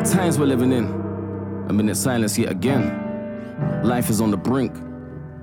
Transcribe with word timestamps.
Turbulent 0.00 0.18
times 0.18 0.38
we're 0.38 0.46
living 0.46 0.72
in. 0.72 0.86
A 1.68 1.72
minute 1.74 1.94
silence 1.94 2.38
yet 2.38 2.50
again. 2.50 3.82
Life 3.84 4.08
is 4.08 4.22
on 4.22 4.30
the 4.30 4.36
brink. 4.36 4.74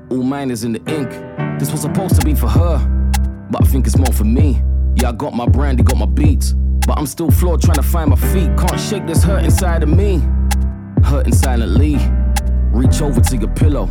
All 0.09 0.23
mine 0.23 0.49
is 0.49 0.63
in 0.63 0.71
the 0.73 0.79
ink. 0.91 1.11
This 1.59 1.71
was 1.71 1.81
supposed 1.81 2.19
to 2.19 2.25
be 2.25 2.33
for 2.33 2.47
her, 2.47 2.77
but 3.51 3.61
I 3.61 3.65
think 3.67 3.85
it's 3.85 3.97
more 3.97 4.11
for 4.13 4.23
me. 4.23 4.61
Yeah, 4.95 5.09
I 5.09 5.11
got 5.11 5.35
my 5.35 5.45
brandy, 5.45 5.83
got 5.83 5.97
my 5.97 6.07
beats, 6.07 6.53
but 6.87 6.97
I'm 6.97 7.05
still 7.05 7.29
flawed 7.29 7.61
trying 7.61 7.75
to 7.75 7.83
find 7.83 8.09
my 8.09 8.15
feet. 8.15 8.49
Can't 8.57 8.79
shake 8.79 9.05
this 9.05 9.23
hurt 9.23 9.43
inside 9.43 9.83
of 9.83 9.89
me. 9.89 10.23
Hurting 11.03 11.35
silently. 11.35 11.97
Reach 12.71 13.01
over 13.01 13.21
to 13.21 13.37
your 13.37 13.53
pillow. 13.53 13.87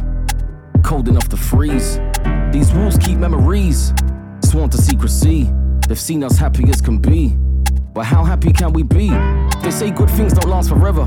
Cold 0.83 1.07
enough 1.09 1.29
to 1.29 1.37
freeze. 1.37 2.01
These 2.51 2.73
walls 2.73 2.99
keep 2.99 3.19
memories. 3.19 3.93
Sworn 4.43 4.71
to 4.71 4.79
secrecy. 4.79 5.49
They've 5.87 6.01
seen 6.01 6.25
us 6.25 6.37
happy 6.37 6.69
as 6.71 6.81
can 6.81 6.99
be. 6.99 7.37
But 7.95 8.05
how 8.05 8.25
happy 8.25 8.53
can 8.53 8.73
we 8.73 8.83
be? 8.83 9.11
They 9.63 9.71
say 9.71 9.91
good 9.91 10.11
things 10.11 10.33
don't 10.33 10.51
last 10.51 10.69
forever. 10.69 11.05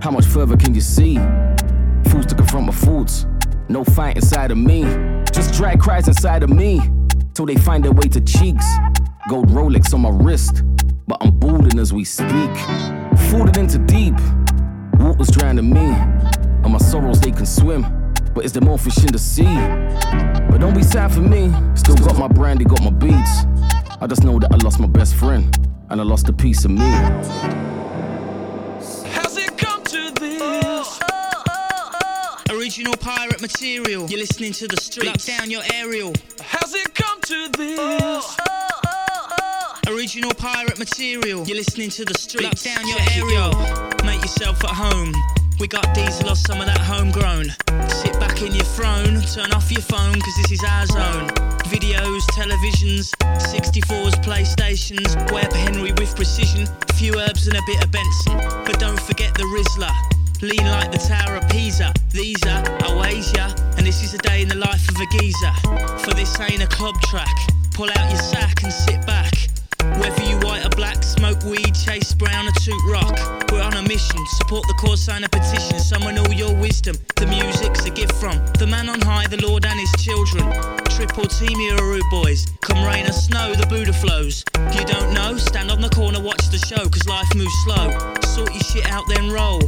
How 0.00 0.10
much 0.10 0.26
further 0.26 0.56
can 0.56 0.74
you 0.74 0.80
see? 0.80 1.16
Fools 2.08 2.26
to 2.26 2.34
confront 2.34 2.66
my 2.66 2.72
thoughts. 2.72 3.26
No 3.68 3.82
fight 3.84 4.16
inside 4.16 4.50
of 4.50 4.58
me. 4.58 4.82
Just 5.32 5.54
drag 5.54 5.80
cries 5.80 6.06
inside 6.06 6.42
of 6.42 6.50
me. 6.50 6.80
Till 7.32 7.46
they 7.46 7.56
find 7.56 7.82
their 7.82 7.92
way 7.92 8.08
to 8.08 8.20
cheeks. 8.20 8.66
Gold 9.28 9.48
Rolex 9.48 9.94
on 9.94 10.02
my 10.02 10.10
wrist. 10.10 10.62
But 11.06 11.18
I'm 11.22 11.38
balding 11.38 11.78
as 11.78 11.92
we 11.92 12.04
speak. 12.04 12.54
Falling 13.30 13.56
into 13.56 13.78
deep. 13.78 14.14
Water's 15.00 15.30
drowning 15.30 15.72
me. 15.72 15.86
And 16.62 16.72
my 16.72 16.78
sorrows 16.78 17.20
they 17.20 17.32
can 17.32 17.46
swim. 17.46 17.86
But 18.34 18.44
is 18.44 18.52
there 18.52 18.62
more 18.62 18.78
fish 18.78 18.98
in 18.98 19.12
the 19.12 19.18
sea? 19.18 19.54
But 20.50 20.58
don't 20.58 20.74
be 20.74 20.82
sad 20.82 21.12
for 21.12 21.20
me. 21.20 21.52
Still 21.74 21.96
got 21.96 22.18
my 22.18 22.28
brandy, 22.28 22.64
got 22.64 22.82
my 22.82 22.90
beats. 22.90 23.44
I 24.00 24.06
just 24.06 24.24
know 24.24 24.38
that 24.38 24.52
I 24.52 24.56
lost 24.56 24.78
my 24.78 24.86
best 24.86 25.14
friend. 25.14 25.56
And 25.90 26.00
I 26.00 26.04
lost 26.04 26.28
a 26.28 26.32
piece 26.32 26.64
of 26.64 26.70
me. 26.70 27.63
Original 32.64 32.96
pirate 32.96 33.42
material. 33.42 34.08
You're 34.08 34.20
listening 34.20 34.52
to 34.54 34.66
the 34.66 34.78
streets. 34.78 35.28
Lock 35.28 35.38
down 35.38 35.50
your 35.50 35.60
aerial. 35.74 36.14
How's 36.40 36.74
it 36.74 36.94
come 36.94 37.20
to 37.20 37.50
this? 37.58 37.78
Oh, 37.78 38.36
oh, 38.48 39.80
oh, 39.86 39.94
original 39.94 40.32
pirate 40.32 40.78
material. 40.78 41.44
You're 41.44 41.58
listening 41.58 41.90
to 41.90 42.06
the 42.06 42.14
streets. 42.14 42.64
Lock 42.64 42.74
down 42.74 42.88
your 42.88 42.96
aerial. 43.12 43.52
Make 44.06 44.22
yourself 44.22 44.64
at 44.64 44.70
home. 44.70 45.12
We 45.60 45.68
got 45.68 45.94
diesel 45.94 46.30
or 46.30 46.36
some 46.36 46.58
of 46.58 46.64
that 46.64 46.78
homegrown. 46.78 47.52
Sit 47.90 48.18
back 48.18 48.40
in 48.40 48.54
your 48.54 48.64
throne, 48.64 49.20
turn 49.20 49.52
off 49.52 49.70
your 49.70 49.82
phone, 49.82 50.18
cause 50.18 50.36
this 50.40 50.52
is 50.52 50.64
our 50.64 50.86
zone. 50.86 51.28
Videos, 51.68 52.22
televisions, 52.32 53.12
64s, 53.44 54.14
PlayStations, 54.24 55.30
Webb 55.30 55.52
Henry 55.52 55.92
with 55.92 56.16
precision, 56.16 56.66
a 56.88 56.92
few 56.94 57.20
herbs 57.20 57.46
and 57.46 57.58
a 57.58 57.62
bit 57.66 57.84
of 57.84 57.90
Benson. 57.90 58.38
But 58.64 58.80
don't 58.80 59.00
forget 59.00 59.34
the 59.34 59.44
Rizla. 59.52 60.13
Lean 60.42 60.66
like 60.66 60.90
the 60.90 60.98
Tower 60.98 61.36
of 61.36 61.48
Pisa. 61.48 61.92
These 62.10 62.42
are 62.46 62.62
Oasia, 62.82 63.54
and 63.76 63.86
this 63.86 64.02
is 64.02 64.14
a 64.14 64.18
day 64.18 64.42
in 64.42 64.48
the 64.48 64.56
life 64.56 64.88
of 64.88 64.96
a 65.00 65.06
geezer. 65.18 65.52
For 66.04 66.12
this 66.14 66.38
ain't 66.40 66.62
a 66.62 66.66
club 66.66 67.00
track. 67.02 67.34
Pull 67.72 67.88
out 67.90 68.10
your 68.10 68.20
sack 68.20 68.62
and 68.62 68.72
sit 68.72 69.06
back. 69.06 69.32
Whether 70.00 70.22
you 70.22 70.36
white 70.38 70.64
or 70.64 70.70
black, 70.70 71.02
smoke 71.02 71.42
weed, 71.44 71.74
chase 71.74 72.14
brown 72.14 72.48
or 72.48 72.52
toot 72.62 72.82
rock. 72.88 73.16
We're 73.52 73.62
on 73.62 73.74
a 73.74 73.82
mission, 73.82 74.18
support 74.38 74.66
the 74.66 74.74
cause, 74.74 75.04
sign 75.04 75.24
a 75.24 75.28
petition, 75.28 75.78
summon 75.78 76.18
all 76.18 76.32
your 76.32 76.54
wisdom. 76.54 76.96
The 77.16 77.26
music's 77.26 77.84
a 77.84 77.90
gift 77.90 78.14
from 78.14 78.36
the 78.58 78.66
man 78.66 78.88
on 78.88 79.00
high, 79.00 79.26
the 79.26 79.44
Lord 79.46 79.64
and 79.64 79.78
his 79.78 79.92
children. 80.02 80.44
Triple 80.90 81.26
team 81.26 81.58
rude 81.78 82.02
boys. 82.10 82.46
Come 82.62 82.84
rain 82.84 83.06
or 83.06 83.12
snow, 83.12 83.54
the 83.54 83.66
Buddha 83.66 83.92
flows. 83.92 84.44
You 84.72 84.84
don't 84.84 85.12
know? 85.12 85.36
Stand 85.36 85.70
on 85.70 85.80
the 85.80 85.90
corner, 85.90 86.20
watch 86.20 86.48
the 86.50 86.58
show, 86.58 86.88
cause 86.88 87.06
life 87.06 87.32
moves 87.34 87.54
slow. 87.64 87.90
Sort 88.34 88.52
your 88.52 88.62
shit 88.62 88.90
out, 88.90 89.04
then 89.08 89.30
roll. 89.30 89.60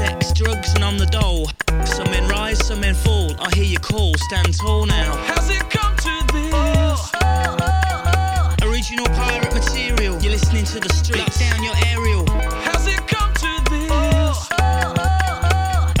Sex, 0.00 0.32
drugs, 0.32 0.72
and 0.72 0.82
I'm 0.82 0.96
the 0.96 1.04
dole. 1.04 1.50
Some 1.84 2.10
men 2.10 2.26
rise, 2.26 2.66
some 2.66 2.80
men 2.80 2.94
fall. 2.94 3.34
I 3.38 3.54
hear 3.54 3.64
you 3.64 3.78
call, 3.78 4.14
stand 4.16 4.56
tall 4.56 4.86
now. 4.86 5.14
Has 5.26 5.50
it 5.50 5.68
come 5.68 5.94
to 5.94 6.14
this? 6.32 7.12
Original 8.64 9.04
pirate 9.08 9.52
material. 9.52 10.18
You're 10.22 10.32
listening 10.32 10.64
to 10.64 10.80
the 10.80 10.88
streets. 10.88 11.20
Lock 11.20 11.38
down 11.38 11.62
your 11.62 11.74
aerial. 11.84 12.24
Has 12.64 12.86
it 12.86 13.06
come 13.08 13.34
to 13.44 13.52
this? 13.68 14.48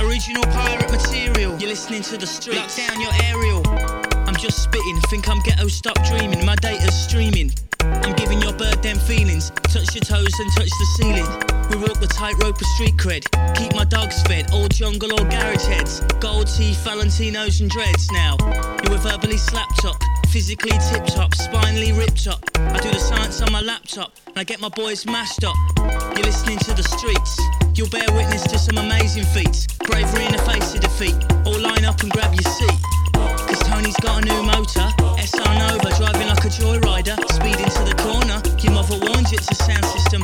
Original 0.00 0.44
pirate 0.44 0.90
material. 0.90 1.58
You're 1.58 1.68
listening 1.68 2.00
to 2.04 2.16
the 2.16 2.26
streets. 2.26 2.78
Lock 2.78 2.88
down 2.88 3.02
your 3.02 3.12
aerial. 3.24 3.60
I'm 4.26 4.36
just 4.36 4.62
spitting. 4.62 4.98
Think 5.10 5.28
I'm 5.28 5.42
ghetto. 5.42 5.68
Stop 5.68 6.02
dreaming. 6.04 6.46
My 6.46 6.56
data's 6.56 6.94
streaming. 6.94 7.52
I'm 8.10 8.16
giving 8.16 8.42
your 8.42 8.52
bird 8.52 8.82
them 8.82 8.98
feelings. 8.98 9.50
Touch 9.70 9.94
your 9.94 10.02
toes 10.02 10.34
and 10.40 10.50
touch 10.58 10.68
the 10.68 10.86
ceiling. 10.98 11.26
We 11.70 11.76
walk 11.76 12.00
the 12.00 12.10
tightrope 12.10 12.60
of 12.60 12.66
street 12.74 12.96
cred. 12.96 13.22
Keep 13.54 13.76
my 13.76 13.84
dogs 13.84 14.20
fed. 14.24 14.50
All 14.50 14.66
jungle 14.66 15.12
or 15.12 15.24
garage 15.30 15.64
heads. 15.64 16.00
Gold 16.18 16.48
teeth, 16.48 16.82
Valentinos 16.84 17.60
and 17.60 17.70
dreads. 17.70 18.10
Now 18.10 18.36
you 18.82 18.90
were 18.90 18.98
verbally 18.98 19.36
slapped 19.36 19.84
up. 19.84 19.94
Physically 20.30 20.76
tip 20.90 21.06
top, 21.06 21.36
spinally 21.36 21.92
ripped 21.92 22.26
up. 22.26 22.42
I 22.56 22.80
do 22.80 22.90
the 22.90 22.98
science 22.98 23.42
on 23.42 23.52
my 23.52 23.60
laptop, 23.60 24.10
and 24.26 24.38
I 24.38 24.42
get 24.42 24.60
my 24.60 24.70
boys 24.70 25.06
mashed 25.06 25.44
up. 25.44 25.54
You're 25.78 26.26
listening 26.26 26.58
to 26.66 26.74
the 26.74 26.82
streets. 26.82 27.38
You'll 27.78 27.90
bear 27.90 28.10
witness 28.10 28.42
to 28.42 28.58
some 28.58 28.78
amazing 28.78 29.24
feats. 29.26 29.68
Bravery 29.86 30.26
in 30.26 30.32
the 30.32 30.42
face 30.42 30.74
of 30.74 30.80
defeat. 30.80 31.14
All 31.46 31.60
line 31.60 31.84
up 31.84 32.02
and 32.02 32.10
grab 32.10 32.34
your 32.34 32.42
seat. 32.42 32.78
Cause 33.14 33.60
Tony's 33.70 33.96
got 34.02 34.22
a 34.22 34.26
new 34.26 34.42
motor. 34.42 34.88
SR 35.22 35.54
Nova, 35.62 35.94
driving 35.96 36.26
like 36.26 36.44
a 36.44 36.50
joyrider. 36.50 37.29
It's 39.40 39.50
a 39.52 39.64
sound 39.64 39.84
system 39.86 40.22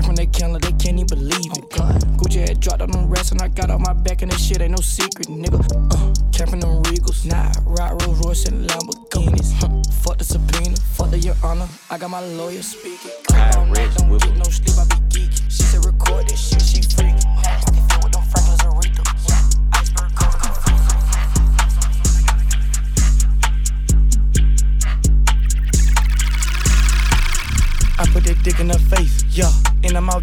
came 0.00 0.06
from 0.06 0.16
that 0.16 0.32
Canada, 0.32 0.70
they 0.70 0.76
can't 0.78 0.98
even 0.98 1.06
believe 1.06 1.52
it. 1.52 1.70
Gucci 2.16 2.46
had 2.46 2.60
dropped 2.60 2.82
on 2.82 2.90
them 2.90 3.08
rats 3.08 3.32
and 3.32 3.42
I 3.42 3.48
got 3.48 3.70
on 3.70 3.82
my 3.82 3.92
back 3.92 4.22
and 4.22 4.30
that 4.30 4.40
shit 4.40 4.60
ain't 4.60 4.72
no 4.72 4.78
secret, 4.78 5.28
nigga. 5.28 5.60
Uh, 5.92 6.14
camping 6.32 6.60
them 6.60 6.82
Regals, 6.84 7.24
nah, 7.26 7.52
ride 7.64 8.02
Rolls 8.02 8.24
Royce 8.24 8.44
and 8.46 8.68
Lamborghinis. 8.68 9.52
Huh, 9.52 9.82
fuck 10.02 10.18
the 10.18 10.24
subpoena, 10.24 10.76
fuck 10.94 11.10
the 11.10 11.18
your 11.18 11.36
honor. 11.42 11.68
I 11.90 11.98
got 11.98 12.10
my 12.10 12.20
lawyer 12.20 12.62
speaking. 12.62 13.10
Kyle 13.28 13.58
All 13.58 13.66
night, 13.66 13.78
Rich, 13.78 13.94
don't 13.96 14.18
get 14.18 14.36
no 14.36 14.44
sleep, 14.44 14.78
I 14.78 14.99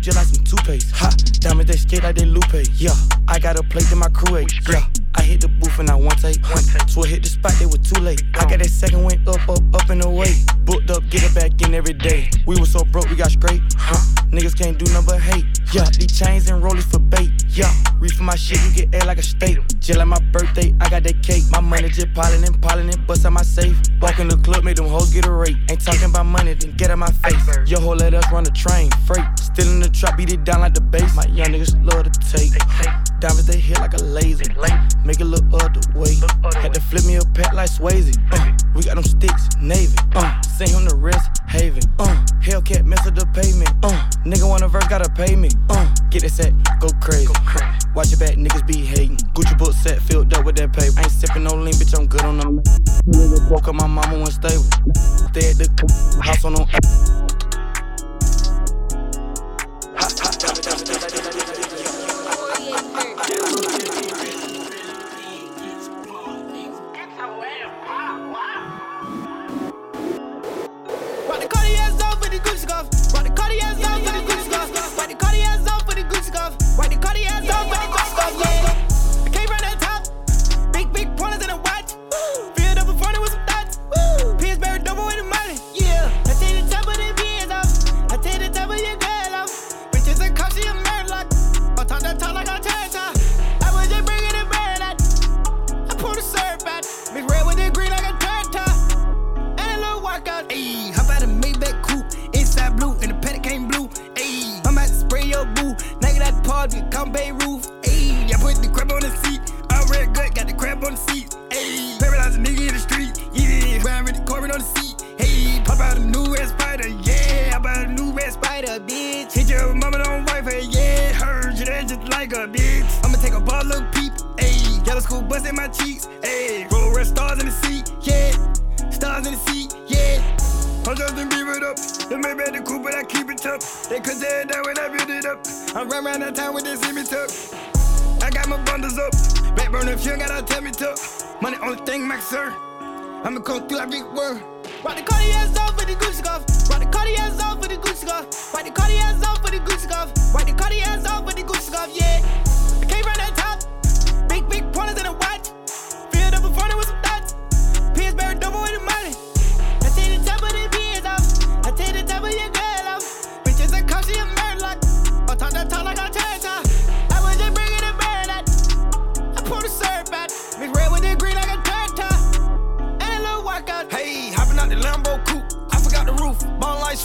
just 0.07 0.17
like 0.17 0.27
some 0.27 0.43
toothpaste. 0.45 0.91
Ha, 0.95 1.09
diamonds 1.41 1.69
they 1.69 1.77
skate 1.77 2.03
like 2.03 2.15
they 2.15 2.25
Lupe, 2.25 2.63
yeah. 2.75 2.95
I 3.27 3.39
got 3.39 3.59
a 3.59 3.63
plate 3.63 3.91
in 3.91 3.97
my 3.97 4.07
crew 4.07 4.37
ate, 4.37 4.53
yeah. 4.69 4.85
I 5.15 5.21
hit 5.21 5.41
the 5.41 5.49
booth 5.49 5.79
and 5.79 5.89
I 5.89 5.95
one 5.95 6.15
take, 6.15 6.41
one 6.47 6.63
take. 6.63 6.87
So 6.87 7.03
I 7.03 7.07
hit 7.07 7.23
the 7.23 7.29
spot, 7.29 7.51
they 7.59 7.65
were 7.65 7.77
too 7.77 7.99
late. 7.99 8.23
I 8.35 8.45
got 8.45 8.59
that 8.59 8.69
second 8.69 9.03
went 9.03 9.27
up, 9.27 9.49
up, 9.49 9.59
up 9.73 9.89
and 9.89 10.03
away. 10.05 10.33
Booked 10.63 10.91
up, 10.91 11.03
get 11.09 11.23
it 11.23 11.35
back 11.35 11.61
in 11.61 11.73
every 11.73 11.93
day. 11.93 12.29
We 12.45 12.57
was 12.57 12.71
so 12.71 12.85
broke, 12.85 13.09
we 13.09 13.17
got 13.17 13.31
straight, 13.31 13.61
huh? 13.75 14.16
Niggas 14.31 14.57
can't 14.57 14.77
do 14.77 14.85
nothing 14.91 15.05
but 15.05 15.21
hate, 15.21 15.45
yeah. 15.73 15.85
These 15.97 16.19
chains 16.19 16.49
and 16.49 16.61
rollies 16.61 16.83
for 16.83 16.99
bait, 16.99 17.31
yeah. 17.49 17.71
For 18.15 18.23
my 18.23 18.35
shit, 18.35 18.59
you 18.63 18.85
get 18.85 18.95
air 18.95 19.05
like 19.05 19.17
a 19.17 19.23
steak. 19.23 19.59
Just 19.79 19.97
like 19.97 20.07
my 20.07 20.19
birthday, 20.31 20.73
I 20.81 20.89
got 20.89 21.03
that 21.03 21.21
cake. 21.23 21.43
My 21.51 21.59
money 21.59 21.89
just 21.89 22.13
piling 22.13 22.43
and 22.43 22.61
piling 22.61 22.89
and 22.89 23.07
bust 23.07 23.25
out 23.25 23.33
my 23.33 23.41
safe. 23.41 23.77
Walk 24.01 24.19
in 24.19 24.27
the 24.27 24.37
club, 24.37 24.63
make 24.63 24.77
them 24.77 24.87
hoes 24.87 25.13
get 25.13 25.25
a 25.25 25.31
rate. 25.31 25.57
Ain't 25.69 25.83
talking 25.83 26.09
about 26.09 26.25
money, 26.25 26.53
then 26.53 26.75
get 26.77 26.91
out 26.91 26.97
my 26.97 27.11
face. 27.11 27.69
Yo, 27.69 27.79
ho, 27.79 27.91
let 27.91 28.13
us 28.13 28.25
run 28.31 28.43
the 28.43 28.51
train, 28.51 28.89
freight. 29.05 29.25
Still 29.39 29.71
in 29.71 29.79
the 29.79 29.89
trap, 29.89 30.17
beat 30.17 30.31
it 30.31 30.43
down 30.43 30.61
like 30.61 30.73
the 30.73 30.81
bass. 30.81 31.15
My 31.15 31.25
young 31.25 31.47
niggas 31.47 31.75
love 31.83 32.11
to 32.11 32.19
take. 32.31 33.06
Diamonds, 33.19 33.47
they 33.47 33.57
hit 33.57 33.79
like 33.79 33.93
a 33.95 34.03
laser. 34.03 34.43
Make 35.03 35.19
it 35.19 35.25
look 35.25 35.43
other 35.53 35.81
way. 35.97 36.13
Had 36.53 36.73
to 36.75 36.81
flip 36.81 37.03
me 37.05 37.15
a 37.15 37.21
pack 37.33 37.51
like 37.53 37.69
Swayze. 37.69 38.15
Uh, 38.31 38.53
we 38.75 38.83
got 38.83 38.95
them 38.95 39.03
sticks, 39.03 39.49
Navy. 39.59 39.95
Uh, 40.13 40.39
send 40.41 40.69
him 40.69 40.85
the 40.85 40.95
rest, 40.95 41.41
Haven. 41.47 41.81
Uh, 41.97 42.25
Hellcat 42.41 42.85
mess 42.85 43.07
up 43.07 43.15
the 43.15 43.25
pavement. 43.33 43.71
Uh, 43.81 44.09
nigga 44.23 44.47
want 44.47 44.63
a 44.63 44.67
verse, 44.67 44.85
gotta 44.87 45.09
pay 45.09 45.35
me. 45.35 45.49
Uh, 45.69 45.91
get 46.11 46.21
this 46.21 46.35
set, 46.35 46.53
go 46.79 46.89
crazy. 47.01 47.33
Watch 47.95 48.11
your 48.11 48.19
back, 48.19 48.35
niggas 48.35 48.67
be 48.67 48.85
hating. 48.85 49.17
Gucci 49.33 49.57
book 49.57 49.73
set 49.73 49.99
filled 49.99 50.31
up 50.35 50.45
with 50.45 50.57
that 50.57 50.71
paper. 50.73 50.93
I 50.97 51.03
ain't 51.03 51.11
sipping 51.11 51.43
no 51.43 51.55
lean, 51.55 51.73
bitch, 51.73 51.97
I'm 51.97 52.05
good 52.05 52.21
on 52.21 52.37
them. 52.37 52.61
Woke 53.49 53.67
up, 53.67 53.75
my 53.75 53.87
mama 53.87 54.13
went 54.13 54.33
stable. 54.33 54.63
Stay 55.33 55.49
at 55.49 55.57
the 55.57 56.21
house 56.21 56.45
on 56.45 56.53
them. 56.53 56.67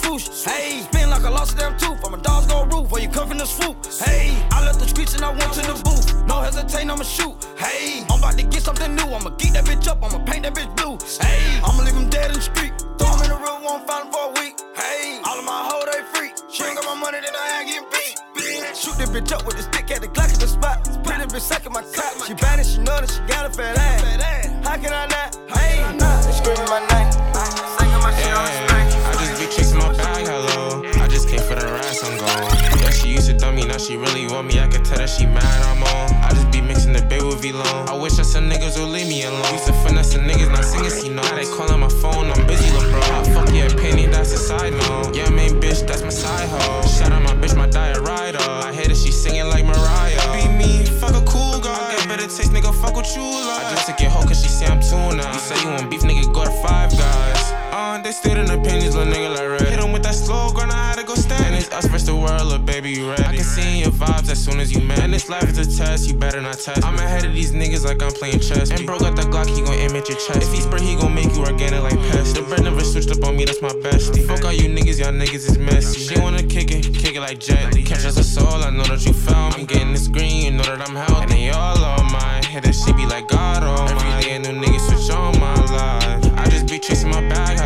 Swoosh. 0.03 0.43
Hey, 0.43 0.81
spin 0.81 1.09
like 1.09 1.23
I 1.23 1.29
lost 1.29 1.53
a 1.53 1.57
damn 1.57 1.77
tooth. 1.77 1.99
I'm 2.05 2.13
a 2.13 2.17
dog's 2.17 2.47
go 2.47 2.65
roof. 2.65 2.91
Where 2.91 3.01
you 3.01 3.09
come 3.09 3.27
from 3.29 3.37
the 3.37 3.45
swoop. 3.45 3.77
Hey, 4.05 4.35
I 4.51 4.65
left 4.65 4.79
the 4.79 4.87
streets 4.87 5.15
and 5.15 5.23
I 5.23 5.29
went 5.29 5.53
to 5.53 5.61
the 5.61 5.81
booth. 5.83 6.07
No 6.27 6.41
hesitate, 6.41 6.89
I'ma 6.89 7.03
shoot. 7.03 7.35
Hey, 7.57 8.05
I'm 8.09 8.19
about 8.19 8.37
to 8.37 8.43
get 8.43 8.61
something 8.61 8.95
new. 8.95 9.07
I'ma 9.15 9.29
geek 9.31 9.53
that 9.53 9.65
bitch 9.65 9.87
up. 9.87 10.03
I'ma 10.03 10.19
paint 10.25 10.43
that 10.43 10.53
bitch 10.53 10.71
blue. 10.77 10.97
Hey, 11.21 11.59
I'ma 11.63 11.83
leave 11.83 11.95
him 11.95 12.09
dead 12.09 12.29
in 12.31 12.35
the 12.35 12.41
street. 12.41 12.73
Throw 12.97 13.09
him 13.15 13.23
in 13.23 13.29
the 13.29 13.37
room, 13.37 13.63
won't 13.63 13.87
find 13.87 14.05
him 14.05 14.11
for 14.13 14.29
a 14.29 14.31
week. 14.39 14.59
Hey, 14.75 15.19
all 15.25 15.39
of 15.39 15.45
my 15.45 15.59
hoe 15.69 15.85
they 15.85 16.03
free. 16.13 16.31
She 16.51 16.63
got 16.63 16.85
my 16.85 16.95
money, 16.95 17.19
then 17.21 17.33
I 17.35 17.61
ain't 17.61 17.67
getting 17.69 17.89
beat. 17.91 18.15
Shoot 18.75 18.97
that 18.97 19.09
bitch 19.09 19.31
up 19.31 19.45
with 19.45 19.57
the 19.57 19.63
stick 19.63 19.89
at 19.91 20.01
the 20.01 20.07
Glock 20.07 20.33
at 20.33 20.39
the 20.39 20.47
spot. 20.47 20.85
Split 20.85 21.17
that 21.21 21.29
bitch 21.29 21.41
second 21.41 21.73
my 21.73 21.83
cop. 21.95 22.25
She 22.27 22.33
bad 22.33 22.59
and 22.59 22.67
she 22.67 22.79
know 22.79 22.99
that 22.99 23.09
she 23.09 23.21
got 23.31 23.45
a 23.45 23.49
fat 23.49 23.77
ass. 23.77 24.01
How 24.67 24.77
can 24.77 24.91
I 24.91 25.05
not? 25.07 25.29
Hey, 25.55 25.77
screaming 26.33 26.69
my 26.69 26.81
name. 26.91 27.11
Singing 27.77 28.01
my 28.01 28.11
shit 28.17 28.33
on 28.33 28.45
the 28.45 28.72
rats, 31.93 32.03
I'm 32.03 32.17
gone. 32.17 32.81
Yeah, 32.81 32.89
she 32.89 33.09
used 33.09 33.27
to 33.27 33.33
dumb 33.33 33.55
me, 33.55 33.65
now 33.65 33.77
she 33.77 33.97
really 33.97 34.27
want 34.27 34.47
me. 34.47 34.59
I 34.59 34.67
can 34.67 34.83
tell 34.83 34.97
that 34.97 35.09
she 35.09 35.25
mad, 35.25 35.43
I'm 35.43 35.83
on. 35.83 36.23
I 36.23 36.29
just 36.29 36.51
be 36.51 36.61
mixing 36.61 36.93
the 36.93 37.01
bay 37.01 37.21
with 37.21 37.41
V-Long. 37.41 37.89
I 37.89 37.95
wish 37.95 38.13
that 38.13 38.25
some 38.25 38.49
niggas 38.49 38.79
would 38.79 38.89
leave 38.89 39.07
me 39.07 39.23
alone. 39.23 39.53
Used 39.53 39.67
to 39.67 39.73
finesse 39.73 40.13
the 40.13 40.19
niggas, 40.19 40.51
not 40.51 40.65
singing, 40.65 40.89
see 40.89 41.09
no. 41.09 41.21
Now 41.21 41.35
they 41.35 41.45
calling 41.45 41.79
my 41.79 41.89
phone, 41.89 42.31
I'm 42.31 42.47
busy, 42.47 42.69
lil' 42.71 42.89
bro. 42.89 42.99
I 42.99 43.23
fuck 43.33 43.49
yeah, 43.53 43.69
penny, 43.69 44.05
that's 44.07 44.33
a 44.33 44.37
side 44.37 44.73
note. 44.73 45.15
Yeah, 45.15 45.29
main 45.29 45.59
bitch, 45.61 45.85
that's 45.85 46.01
my 46.01 46.09
side 46.09 46.49
hoe. 46.49 46.87
Shout 46.87 47.11
out 47.11 47.21
my 47.21 47.35
bitch, 47.35 47.55
my 47.55 47.67
diet 47.67 47.99
rider. 47.99 48.39
I 48.39 48.73
hate 48.73 48.87
that 48.87 48.97
she 48.97 49.11
singing 49.11 49.47
like 49.47 49.65
Mariah. 49.65 50.19
Be 50.33 50.47
me, 50.49 50.85
fuck 50.85 51.15
a 51.15 51.23
cool 51.25 51.59
guy. 51.59 51.73
I 51.73 51.95
get 51.97 52.07
better 52.07 52.27
taste, 52.27 52.51
nigga, 52.51 52.73
fuck 52.81 52.95
what 52.95 53.15
you 53.15 53.21
like. 53.21 53.65
I 53.65 53.71
just 53.75 53.87
took 53.87 53.99
your 53.99 54.09
hoe 54.09 54.25
cause 54.25 54.41
she 54.41 54.49
say 54.49 54.67
I'm 54.67 54.81
tuna. 54.81 55.23
You 55.33 55.39
say 55.39 55.61
you 55.61 55.69
want 55.69 55.89
beef, 55.89 56.01
nigga, 56.01 56.31
go 56.33 56.43
to 56.45 56.51
five 56.65 56.91
guys. 56.91 57.53
Uh, 57.73 58.01
they 58.01 58.11
the 58.11 58.61
pennies, 58.63 58.95
little 58.95 59.11
nigga 59.11 59.35
like 59.35 59.49
red. 59.49 59.67
Hit 59.67 59.79
him 59.79 59.91
with 59.91 60.03
that 60.03 60.15
slow 60.15 60.51
grind, 60.51 60.71
us 61.73 61.87
versus 61.87 62.07
the 62.07 62.15
world, 62.15 62.41
little 62.41 62.59
baby, 62.59 62.91
you 62.91 63.09
ready? 63.09 63.23
I 63.23 63.35
can 63.35 63.43
see 63.43 63.61
in 63.61 63.77
your 63.83 63.91
vibes 63.91 64.29
as 64.29 64.43
soon 64.43 64.59
as 64.59 64.71
you 64.71 64.81
met. 64.81 64.99
And 64.99 65.13
this 65.13 65.29
life 65.29 65.49
is 65.49 65.57
a 65.57 65.77
test, 65.77 66.07
you 66.07 66.15
better 66.15 66.41
not 66.41 66.59
test. 66.59 66.85
I'm 66.85 66.95
ahead 66.95 67.25
of 67.25 67.33
these 67.33 67.51
niggas 67.51 67.85
like 67.85 68.01
I'm 68.01 68.11
playing 68.11 68.39
chess. 68.39 68.69
And 68.69 68.85
bro 68.85 68.99
got 68.99 69.15
the 69.15 69.23
Glock, 69.23 69.47
he 69.47 69.61
gon' 69.61 69.73
aim 69.73 69.95
at 69.95 70.07
your 70.07 70.17
chest. 70.17 70.43
If 70.43 70.53
he 70.53 70.61
spray, 70.61 70.81
he 70.81 70.95
gon' 70.95 71.13
make 71.13 71.33
you 71.35 71.41
organic 71.41 71.81
like 71.81 71.99
pest. 72.11 72.35
The 72.35 72.43
bread 72.43 72.63
never 72.63 72.83
switched 72.83 73.11
up 73.11 73.23
on 73.23 73.35
me, 73.35 73.45
that's 73.45 73.61
my 73.61 73.69
bestie. 73.69 74.25
Fuck 74.25 74.45
all 74.45 74.53
you 74.53 74.69
niggas, 74.69 74.99
y'all 74.99 75.11
niggas 75.11 75.49
is 75.49 75.57
messy. 75.57 75.99
She 75.99 76.19
wanna 76.19 76.43
kick 76.43 76.71
it, 76.71 76.93
kick 76.93 77.15
it 77.15 77.21
like 77.21 77.39
Jet. 77.39 77.73
Catch 77.85 78.05
us 78.05 78.17
a 78.17 78.23
soul, 78.23 78.63
I 78.63 78.69
know 78.69 78.83
that 78.83 79.05
you 79.05 79.13
found 79.13 79.55
me. 79.55 79.61
I'm 79.61 79.65
getting 79.65 79.91
this 79.91 80.07
green, 80.07 80.43
you 80.45 80.51
know 80.51 80.63
that 80.63 80.87
I'm 80.87 80.95
healthy. 80.95 81.23
And 81.23 81.31
they 81.31 81.49
all 81.49 81.83
on 81.83 82.11
mine. 82.11 82.43
Hit 82.43 82.63
that 82.63 82.75
shit 82.75 82.95
be 82.95 83.05
like 83.05 83.27
God 83.27 83.63
almighty. 83.63 83.93
Every 83.93 84.21
day 84.21 84.35
a 84.35 84.39
new 84.39 84.61
nigga 84.61 84.79
switch 84.79 85.09
on 85.15 85.39
my 85.39 85.55
life. 85.73 86.33
I 86.37 86.47
just 86.49 86.67
be 86.67 86.77
chasing 86.79 87.09
my 87.09 87.21
bag, 87.29 87.57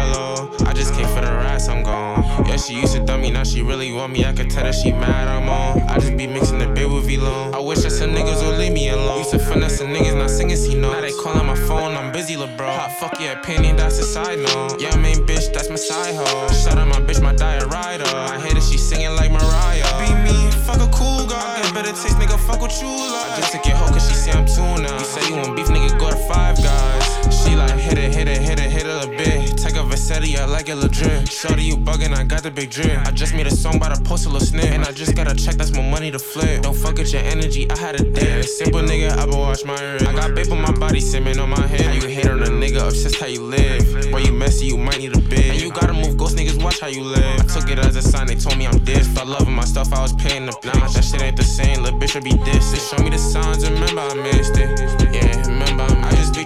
she 2.58 2.74
used 2.74 2.94
to 2.96 3.00
dumb 3.04 3.22
me, 3.22 3.32
now 3.32 3.44
she 3.44 3.62
really 3.62 3.92
want 3.92 4.14
me. 4.14 4.26
I 4.26 4.34
can 4.34 4.50
tell 4.50 4.64
that 4.64 4.76
she 4.76 4.92
mad, 4.92 5.28
I'm 5.28 5.50
on. 5.50 5.82
I 5.90 5.96
just 6.00 6.18
be 6.18 6.28
mixing 6.28 6.60
the 6.60 6.68
bit 6.68 6.90
with 6.90 7.06
V-Long. 7.06 7.54
I 7.54 7.60
wish 7.60 7.80
that 7.80 7.92
some 7.92 8.12
niggas 8.12 8.46
would 8.46 8.58
leave 8.58 8.74
me 8.74 8.90
alone. 8.90 9.20
Used 9.20 9.32
to 9.32 9.40
finesse 9.40 9.80
the 9.80 9.86
niggas, 9.86 10.18
not 10.18 10.30
singing, 10.30 10.56
see 10.56 10.76
no. 10.76 10.92
Now 10.92 11.02
they 11.02 11.12
calling 11.12 11.46
my 11.46 11.56
phone, 11.68 11.96
I'm 11.96 12.12
busy, 12.12 12.36
lil' 12.36 12.56
bro. 12.58 12.68
Hot 12.68 12.92
fuck 13.00 13.20
yeah, 13.20 13.40
opinion, 13.40 13.76
that's 13.76 14.00
a 14.00 14.04
side 14.04 14.40
note. 14.40 14.82
Yeah, 14.82 14.90
I 14.92 14.98
main 14.98 15.26
bitch, 15.26 15.54
that's 15.54 15.70
my 15.70 15.76
side 15.76 16.16
hoe. 16.16 16.48
Shout 16.50 16.78
out 16.78 16.88
my 16.88 17.00
bitch, 17.02 17.22
my 17.22 17.34
diet 17.34 17.66
rider. 17.68 18.06
I 18.06 18.40
hate 18.40 18.54
that 18.54 18.64
she 18.64 18.78
singing 18.78 19.16
like 19.16 19.32
Mariah. 19.32 19.86
Be 20.02 20.10
me, 20.26 20.52
fuck 20.66 20.82
a 20.82 20.90
cool 20.92 21.28
guy. 21.28 21.60
I 21.60 21.62
Get 21.64 21.74
better 21.74 21.92
taste, 21.92 22.18
nigga, 22.18 22.40
fuck 22.48 22.62
what 22.62 22.82
you 22.82 22.88
like. 22.88 23.32
I 23.32 23.38
just 23.38 23.52
took 23.54 23.66
your 23.66 23.76
hoe 23.76 23.92
cause 23.92 24.08
she 24.08 24.16
say 24.16 24.32
I'm 24.32 24.46
tuna. 24.46 24.92
You 24.94 25.06
say 25.06 25.28
you 25.30 25.36
want 25.36 25.56
beef, 25.56 25.68
nigga, 25.68 26.00
go 26.00 26.10
to 26.10 26.16
five 26.16 26.58
guys. 26.58 27.17
She 27.31 27.55
like 27.55 27.77
hit 27.77 27.98
it, 27.98 28.13
hit 28.13 28.27
it, 28.27 28.41
hit 28.41 28.60
it, 28.60 28.72
hit 28.72 28.86
it 28.86 29.05
a 29.05 29.07
bit. 29.10 29.57
Take 29.57 29.75
a 29.75 29.84
Versetti, 29.84 30.38
I 30.38 30.46
like 30.46 30.69
it 30.69 30.75
legit. 30.75 31.29
Shorty, 31.29 31.63
you 31.63 31.77
bugging, 31.77 32.15
I 32.15 32.24
got 32.24 32.43
the 32.43 32.51
big 32.51 32.69
drip. 32.69 33.05
I 33.05 33.12
just 33.12 33.34
made 33.34 33.48
a 33.48 33.51
song 33.51 33.75
about 33.75 33.98
a 33.98 34.01
post 34.01 34.25
a 34.25 34.29
little 34.29 34.46
snip. 34.46 34.65
And 34.65 34.84
I 34.84 34.91
just 34.91 35.15
got 35.15 35.31
a 35.31 35.36
check, 35.36 35.55
that's 35.55 35.74
more 35.74 35.89
money 35.89 36.12
to 36.12 36.19
flip. 36.19 36.62
Don't 36.63 36.75
fuck 36.75 36.98
with 36.98 37.12
your 37.13 37.24
energy, 37.24 37.69
I 37.69 37.77
had 37.77 38.00
a 38.00 38.03
dip. 38.03 38.46
Simple 38.46 38.81
nigga, 38.81 39.12
I 39.12 39.25
been 39.25 39.38
wash 39.38 39.63
my 39.65 39.79
wrist. 39.81 40.07
I 40.07 40.13
got 40.13 40.36
babe 40.36 40.51
on 40.51 40.62
my 40.62 40.72
body, 40.72 41.00
simming 41.00 41.41
on 41.41 41.50
my 41.50 41.67
head. 41.67 41.96
You 41.96 42.07
hate 42.07 42.27
on 42.27 42.41
a 42.43 42.48
nigga, 42.48 42.88
obsessed 42.88 43.19
how 43.19 43.27
you 43.27 43.43
live. 43.43 44.12
Boy, 44.12 44.19
you 44.19 44.34
messy, 44.34 44.67
you 44.67 44.77
might 44.77 45.00
need 45.00 45.15
a 45.15 45.22
bit. 45.22 45.51
And 45.51 45.62
you 45.62 45.72
gotta 45.72 45.93
move 45.93 46.17
ghost 46.17 46.38
niggas, 46.38 46.62
watch 46.63 46.79
how 46.79 46.88
you 46.88 47.03
live. 47.03 47.41
I 47.41 47.43
took 47.46 47.69
it 47.69 47.79
as 47.79 47.96
a 47.96 48.01
sign, 48.01 48.27
they 48.27 48.36
told 48.36 48.57
me 48.57 48.67
I'm 48.67 48.77
this. 48.86 49.07
Fell 49.07 49.25
loving 49.25 49.53
my 49.53 49.65
stuff, 49.65 49.93
I 49.93 50.01
was 50.01 50.13
paying 50.13 50.46
the 50.46 50.57
Nah, 50.63 50.88
that 50.88 51.03
shit 51.03 51.22
ain't 51.22 51.38
the 51.38 51.43
same, 51.43 51.84
little 51.84 52.00
bitch, 52.00 52.15
I 52.15 52.19
be 52.19 52.31
this. 52.43 52.72
They 52.72 52.79
show 52.79 53.01
me 53.03 53.10
the 53.10 53.17
signs, 53.17 53.69
remember 53.69 54.01
I 54.01 54.13
missed 54.15 54.57
it. 54.57 55.07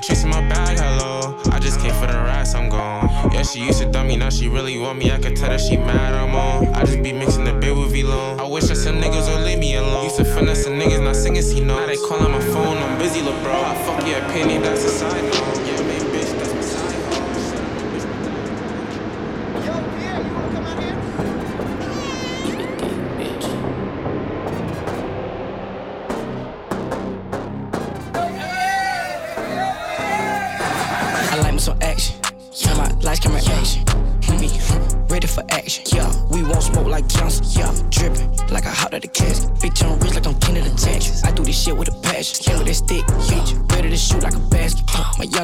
Chasing 0.02 0.30
my 0.30 0.42
bag, 0.50 0.80
hello. 0.80 1.38
I 1.52 1.60
just 1.60 1.80
came 1.80 1.94
for 1.94 2.08
the 2.08 2.14
rats, 2.14 2.56
I'm 2.56 2.70
gone. 2.70 3.08
Yeah, 3.32 3.44
she 3.44 3.60
used 3.60 3.80
to 3.82 3.86
dumb 3.86 4.08
me, 4.08 4.18
now 4.18 4.30
she 4.30 4.48
really 4.48 4.78
want 4.78 4.98
me. 4.98 5.12
I 5.12 5.20
can 5.20 5.36
tell 5.36 5.50
that 5.50 5.62
she 5.62 5.78
mad, 5.78 6.14
I'm 6.14 6.36
on. 6.36 6.68
I 6.74 6.84
just 6.86 7.04
be 7.04 7.14
mixing 7.14 7.44
the 7.44 7.54
bit 7.54 7.76
with 7.76 7.92
V-Long. 7.92 8.40
I 8.40 8.46
wish 8.46 8.66
that 8.66 8.78
some 8.78 8.96
niggas 8.96 9.34
would 9.34 9.46
leave 9.46 9.60
me 9.60 9.76
alone. 9.76 10.06
Used 10.06 10.18
to 10.18 10.26
finesse 10.26 10.66
the 10.66 10.72
niggas, 10.72 11.04
not 11.04 11.16
singing, 11.16 11.42
see 11.42 11.62
no. 11.62 11.80
Now 11.80 11.86
they 11.86 11.98
calling 11.98 12.32
my 12.32 12.42
phone, 12.42 12.78
I'm 12.78 12.98
busy, 12.98 13.22
lil' 13.22 13.40
bro. 13.44 13.54
I 13.54 13.76
fuck 13.86 14.08
your 14.08 14.20
opinion, 14.26 14.64
that's 14.64 14.84
a 14.84 14.90
side 14.90 15.24
note. 15.24 15.91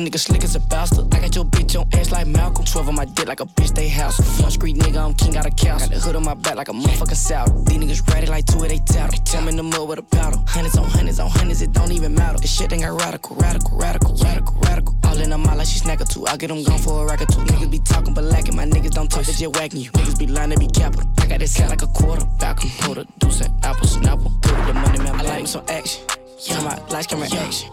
Nigga 0.08 0.20
slick 0.20 0.44
as 0.44 0.56
a 0.56 0.60
bastard. 0.60 1.14
I 1.14 1.20
got 1.20 1.36
your 1.36 1.46
bitch 1.46 1.80
on 1.80 1.88
ass 1.94 2.12
like 2.12 2.28
Malcolm. 2.28 2.66
12 2.66 2.90
on 2.90 2.96
my 2.96 3.06
dick 3.06 3.28
like 3.28 3.40
a 3.42 3.46
bitch, 3.46 3.74
they 3.74 3.90
house. 3.90 4.18
Young 4.40 4.50
street 4.50 4.78
nigga, 4.78 5.04
I'm 5.04 5.14
king 5.14 5.36
out 5.36 5.46
of 5.46 5.56
castle. 5.56 5.90
Got 5.90 5.96
the 5.96 6.02
hood 6.02 6.16
on 6.16 6.24
my 6.24 6.34
back 6.34 6.56
like 6.56 6.70
a 6.70 6.72
motherfucking 6.72 7.16
saddle. 7.16 7.64
These 7.64 7.78
niggas 7.78 8.14
ready 8.14 8.28
like 8.28 8.46
two 8.46 8.58
of 8.64 8.70
they 8.70 8.78
tattle. 8.80 9.20
Tell 9.26 9.42
me 9.42 9.50
in 9.50 9.58
the 9.58 9.64
mud 9.64 9.88
with 9.88 10.00
a 10.00 10.04
paddle. 10.04 10.44
Hundreds 10.48 10.78
on 10.78 10.86
hundreds 10.86 11.20
on 11.20 11.30
hundreds, 11.30 11.62
it 11.62 11.74
don't 11.74 11.92
even 11.92 12.14
matter. 12.16 12.38
This 12.38 12.56
shit 12.56 12.72
ain't 12.72 12.84
got 12.84 13.00
radical, 13.02 13.36
radical, 13.36 13.78
radical, 13.78 14.16
radical, 14.16 14.56
radical. 14.62 14.96
All 15.04 15.18
in 15.18 15.30
the 15.30 15.38
mouth 15.38 15.58
like 15.58 15.68
she 15.68 15.80
snack 15.80 16.00
two. 16.08 16.26
I 16.28 16.38
get 16.38 16.48
them 16.48 16.64
gone 16.64 16.80
for 16.80 17.04
a 17.04 17.06
rack 17.06 17.22
or 17.22 17.26
two. 17.26 17.42
Niggas 17.42 17.72
be 17.72 17.80
talking 17.80 18.14
but 18.14 18.24
lacking. 18.24 18.56
My 18.56 18.66
niggas 18.66 18.92
don't 18.92 19.10
talk, 19.10 19.26
they 19.26 19.34
just 19.34 19.56
whacking 19.56 19.82
you. 19.82 19.92
Niggas 19.92 20.18
be 20.18 20.28
lying, 20.28 20.52
they 20.52 20.56
be 20.56 20.68
capital. 20.68 21.10
I 21.20 21.28
got 21.28 21.40
this 21.40 21.56
hat 21.58 21.70
like 21.70 21.82
a 21.82 21.88
quarter. 21.88 22.26
Back 22.40 22.60
the 22.60 23.08
deuce 23.20 23.42
and 23.42 23.54
apple 23.66 23.88
snapple. 23.88 24.32
Good 24.42 24.58
with 24.58 24.68
the 24.68 24.74
money, 24.74 25.00
man. 25.00 25.16
I 25.16 25.24
like 25.24 25.42
me 25.42 25.48
some 25.48 25.66
action. 25.68 26.17
Yeah, 26.40 26.62
my 26.62 26.78
lights, 26.90 27.08
camera, 27.08 27.28
action. 27.34 27.70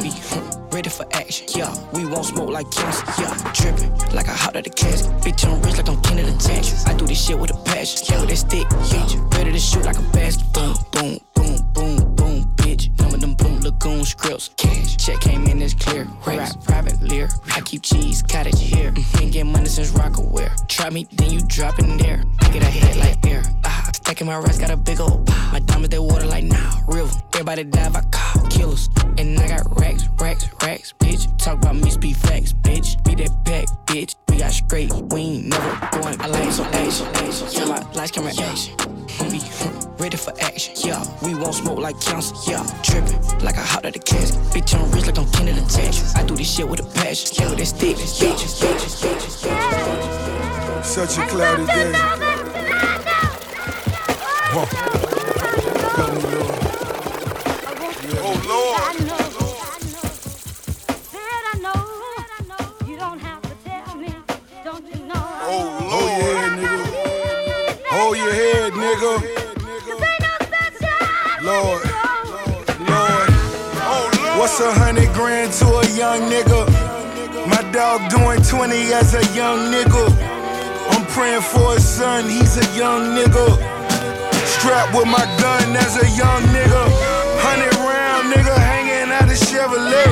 We 0.00 0.12
ready 0.70 0.88
for 0.88 1.04
action. 1.12 1.48
Yeah, 1.54 1.74
we 1.92 2.06
won't 2.06 2.26
smoke 2.26 2.50
like 2.50 2.70
cancer. 2.70 3.04
Yeah, 3.18 3.52
dripping 3.52 3.90
like 4.14 4.28
a 4.28 4.32
hot 4.32 4.54
at 4.54 4.62
the 4.62 4.70
cask. 4.70 5.10
Bitch, 5.24 5.44
I'm 5.44 5.60
rich 5.62 5.76
like 5.76 5.88
I'm 5.88 6.00
king 6.02 6.20
of 6.20 6.26
the 6.26 6.38
tax. 6.38 6.86
I 6.86 6.94
do 6.96 7.06
this 7.06 7.24
shit 7.24 7.36
with 7.36 7.50
a 7.50 7.58
passion. 7.64 8.06
Yeah, 8.08 8.20
with 8.20 8.30
that 8.30 8.36
stick, 8.36 8.68
bitch. 8.68 9.34
Ready 9.34 9.50
to 9.50 9.58
shoot 9.58 9.84
like 9.84 9.98
a 9.98 10.02
basket. 10.12 10.44
Boom, 10.52 10.76
boom, 10.92 11.18
boom, 11.34 11.72
boom, 11.72 12.14
boom, 12.14 12.44
bitch. 12.56 12.88
Of 13.00 13.20
them 13.20 13.34
blue 13.34 13.58
lagoon 13.58 14.04
scripts. 14.04 14.50
Cash 14.56 14.96
check 14.96 15.20
came 15.20 15.44
in, 15.46 15.60
it's 15.60 15.74
clear. 15.74 16.06
Rap, 16.24 16.62
private 16.62 17.02
lear. 17.02 17.28
I 17.54 17.62
keep 17.62 17.82
cheese, 17.82 18.22
cottage 18.22 18.60
here. 18.60 18.92
Mm-hmm. 18.92 19.22
Ain't 19.22 19.32
get 19.32 19.46
money 19.46 19.66
since 19.66 19.90
Rockaware. 19.90 20.54
Try 20.68 20.90
me, 20.90 21.08
then 21.12 21.30
you 21.30 21.40
drop 21.48 21.80
in 21.80 21.96
there. 21.98 22.22
I 22.40 22.48
get 22.50 22.62
a 22.62 22.66
head 22.66 22.96
like 22.96 23.26
air. 23.26 23.42
Stacking 24.14 24.28
my 24.28 24.38
racks, 24.38 24.58
got 24.58 24.70
a 24.70 24.76
big 24.76 25.00
old 25.00 25.26
pop. 25.26 25.52
My 25.52 25.58
diamonds, 25.58 25.88
they 25.88 25.98
water 25.98 26.26
like 26.26 26.44
now, 26.44 26.84
river. 26.86 27.10
Everybody 27.32 27.64
dive, 27.64 27.96
I 27.96 28.02
call 28.12 28.46
killers. 28.46 28.88
And 29.18 29.36
I 29.40 29.48
got 29.48 29.76
racks, 29.80 30.08
racks, 30.20 30.48
racks, 30.62 30.94
bitch. 31.00 31.36
Talk 31.36 31.58
about 31.58 31.74
me, 31.74 31.90
speed 31.90 32.16
facts, 32.18 32.52
bitch. 32.52 33.02
Be 33.02 33.16
that 33.16 33.32
pack, 33.44 33.66
bitch. 33.86 34.14
We 34.28 34.38
got 34.38 34.52
straight, 34.52 34.92
we 35.10 35.20
ain't 35.20 35.46
never 35.46 35.88
going. 35.90 36.20
I 36.20 36.28
like 36.28 36.52
some 36.52 36.66
action. 36.66 37.08
Yeah, 37.50 37.64
my 37.64 37.80
lights, 37.90 38.12
camera, 38.12 38.30
action. 38.38 38.76
We 39.32 39.40
ready 39.98 40.16
for 40.16 40.32
action. 40.40 40.74
Yeah, 40.76 41.04
we 41.20 41.34
won't 41.34 41.56
smoke 41.56 41.80
like 41.80 41.98
cancer. 42.00 42.36
Yeah, 42.48 42.62
dripping 42.84 43.20
like 43.40 43.56
a 43.56 43.64
hot 43.64 43.84
at 43.84 43.94
the 43.94 43.98
cask. 43.98 44.34
Bitch, 44.54 44.78
I'm 44.78 44.88
rich 44.92 45.06
like 45.06 45.18
I'm 45.18 45.26
king 45.32 45.48
of 45.48 45.56
the 45.56 45.62
tax. 45.68 46.14
I 46.14 46.22
do 46.22 46.36
this 46.36 46.54
shit 46.54 46.68
with 46.68 46.78
a 46.78 46.84
passion. 47.00 47.50
With 47.50 47.58
that 47.58 47.66
stick, 47.66 47.96
bitch, 47.96 48.20
bitch, 48.22 48.62
bitch. 49.02 50.84
Such 50.84 51.18
a 51.18 51.26
cloudy 51.26 51.66
day. 51.66 52.23
Whoa. 54.54 54.66
Come, 54.66 56.14
Lord. 56.30 56.54
Oh, 58.22 58.38
Lord. 58.46 58.78
I 58.78 58.94
know, 61.58 61.74
that 62.14 62.30
I 62.30 62.46
know, 62.46 62.62
you 62.86 62.96
don't 62.96 63.18
have 63.18 63.42
to 63.42 63.54
tell 63.64 63.96
me, 63.96 64.14
don't 64.62 64.86
you 64.94 65.00
know? 65.06 65.26
Oh, 65.42 65.66
Lord. 65.90 66.04
Oh, 66.04 66.06
yeah, 66.20 66.54
nigga. 66.54 66.86
Hold 67.88 68.16
your 68.16 68.32
head, 68.32 68.72
nigga. 68.74 69.12
Lord. 71.42 71.82
Oh, 73.82 74.08
Lord. 74.14 74.38
What's 74.38 74.60
a 74.60 74.72
hundred 74.72 75.12
grand 75.14 75.52
to 75.54 75.66
a 75.66 75.86
young 75.98 76.30
nigga? 76.30 76.68
My 77.48 77.62
dog 77.72 78.08
doing 78.08 78.40
20 78.40 78.92
as 78.92 79.14
a 79.14 79.24
young 79.34 79.72
nigga. 79.72 80.06
I'm 80.90 81.04
praying 81.06 81.42
for 81.42 81.74
his 81.74 81.84
son, 81.84 82.28
he's 82.28 82.56
a 82.56 82.78
young 82.78 83.16
nigga. 83.16 83.73
Strapped 84.64 84.96
with 84.96 85.04
my 85.04 85.20
gun 85.44 85.76
as 85.76 86.00
a 86.00 86.08
young 86.16 86.40
nigga. 86.48 86.84
Hundred 87.44 87.76
round 87.84 88.32
nigga 88.32 88.56
hanging 88.56 89.12
out 89.12 89.28
of 89.28 89.36
Chevrolet. 89.36 90.08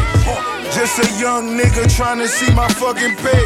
Just 0.77 1.01
a 1.01 1.09
young 1.17 1.57
nigga 1.57 1.89
trying 1.89 2.19
to 2.19 2.29
see 2.29 2.53
my 2.53 2.69
fucking 2.77 3.17
pay. 3.25 3.45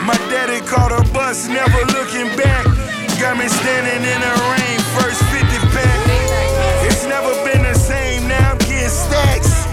My 0.00 0.16
daddy 0.32 0.64
caught 0.64 0.96
a 0.96 1.04
bus, 1.12 1.46
never 1.46 1.76
looking 1.92 2.32
back. 2.40 2.64
Got 3.20 3.36
me 3.36 3.52
standing 3.52 4.00
in 4.00 4.20
the 4.24 4.34
rain, 4.48 4.80
first 4.96 5.20
50 5.28 5.44
pack. 5.76 5.92
It's 6.88 7.04
never 7.04 7.36
been 7.44 7.60
the 7.60 7.76
same, 7.76 8.24
now 8.26 8.56
I'm 8.56 8.58
getting 8.64 8.88
stacks. 8.88 9.68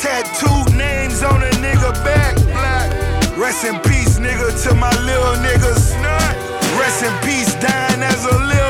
Tattooed 0.00 0.72
names 0.72 1.20
on 1.22 1.44
a 1.44 1.52
nigga 1.60 1.92
back. 2.00 2.32
Rest 3.36 3.68
in 3.68 3.76
peace, 3.84 4.16
nigga, 4.18 4.56
to 4.64 4.74
my 4.74 4.88
little 5.04 5.36
niggas. 5.44 5.92
Rest 6.80 7.04
in 7.04 7.12
peace, 7.20 7.52
dying 7.60 8.00
as 8.00 8.24
a 8.24 8.38
little 8.40 8.65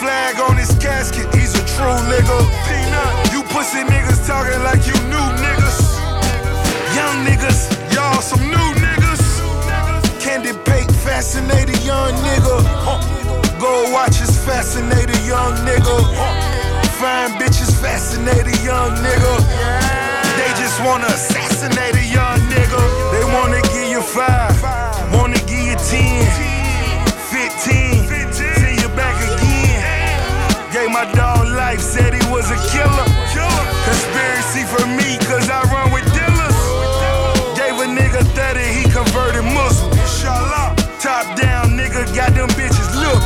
flag 0.00 0.40
on 0.40 0.56
his 0.56 0.72
casket, 0.80 1.28
he's 1.34 1.52
a 1.54 1.64
true 1.76 1.98
nigga. 2.08 2.38
Peanut, 2.64 3.12
you 3.32 3.42
pussy 3.52 3.84
niggas 3.84 4.26
talking 4.26 4.62
like 4.64 4.82
you 4.88 4.96
new 5.12 5.26
niggas. 5.44 5.78
Young 6.96 7.16
niggas, 7.28 7.60
y'all 7.94 8.20
some 8.22 8.40
new 8.40 8.68
niggas. 8.80 9.22
Candy 10.18 10.52
Pate, 10.64 10.90
fascinated 11.04 11.80
young 11.84 12.12
nigga. 12.26 12.56
Gold 13.60 13.92
watches, 13.92 14.32
fascinated 14.44 15.20
young 15.28 15.54
nigga. 15.68 15.96
Fine 17.00 17.32
bitches, 17.38 17.70
fascinated 17.80 18.58
young 18.64 18.96
nigga. 19.04 19.34
They 20.38 20.50
just 20.56 20.80
wanna 20.82 21.06
assassinate 21.06 21.96
a 21.96 22.06
young 22.18 22.40
nigga. 22.48 22.82
They 23.12 23.24
wanna 23.36 23.60
give 23.72 23.88
you 23.94 24.00
five, 24.00 24.56
wanna 25.12 25.40
give 25.50 25.64
you 25.70 25.76
ten, 25.76 26.49
my 30.90 31.10
dog 31.12 31.46
life, 31.48 31.80
said 31.80 32.12
he 32.12 32.24
was 32.30 32.50
a 32.50 32.58
killer. 32.70 33.06
Conspiracy 33.86 34.64
for 34.66 34.84
me, 34.86 35.18
cause 35.26 35.48
I 35.48 35.62
run 35.70 35.92
with 35.92 36.04
dealers. 36.12 36.58
Gave 37.56 37.78
a 37.78 37.86
nigga 37.86 38.22
30, 38.34 38.60
he 38.74 38.82
converted 38.90 39.44
Muslim. 39.44 39.90
Top 40.98 41.24
down, 41.38 41.78
nigga, 41.78 42.04
got 42.14 42.34
them 42.34 42.48
bitches 42.58 42.90
look. 42.94 43.22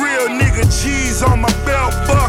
Real 0.00 0.28
nigga, 0.40 0.64
cheese 0.70 1.22
on 1.22 1.40
my 1.40 1.52
belt 1.66 1.92
buckle. 2.06 2.25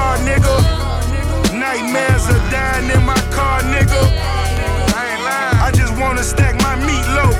Car, 0.00 0.16
nigga. 0.28 0.56
Nightmares 1.64 2.24
are 2.34 2.44
dying 2.50 2.88
in 2.96 3.02
my 3.12 3.20
car, 3.36 3.60
nigga. 3.74 4.02
I 4.98 5.02
ain't 5.12 5.22
lying. 5.28 5.58
I 5.66 5.70
just 5.80 5.94
wanna 6.00 6.24
stack 6.32 6.54
my 6.68 6.74
meatloaf. 6.86 7.38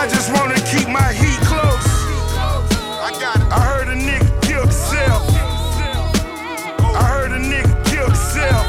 I 0.00 0.02
just 0.14 0.28
wanna 0.36 0.60
keep 0.72 0.88
my 1.00 1.10
heat 1.20 1.40
close. 1.50 1.88
I 3.08 3.10
got 3.24 3.36
it. 3.42 3.48
I 3.58 3.60
heard 3.70 3.88
a 3.94 3.98
nigga 4.08 4.28
kill 4.46 4.62
himself. 4.66 5.22
I 7.00 7.02
heard 7.12 7.32
a 7.38 7.40
nigga 7.52 7.72
kill 7.90 8.08
himself. 8.12 8.64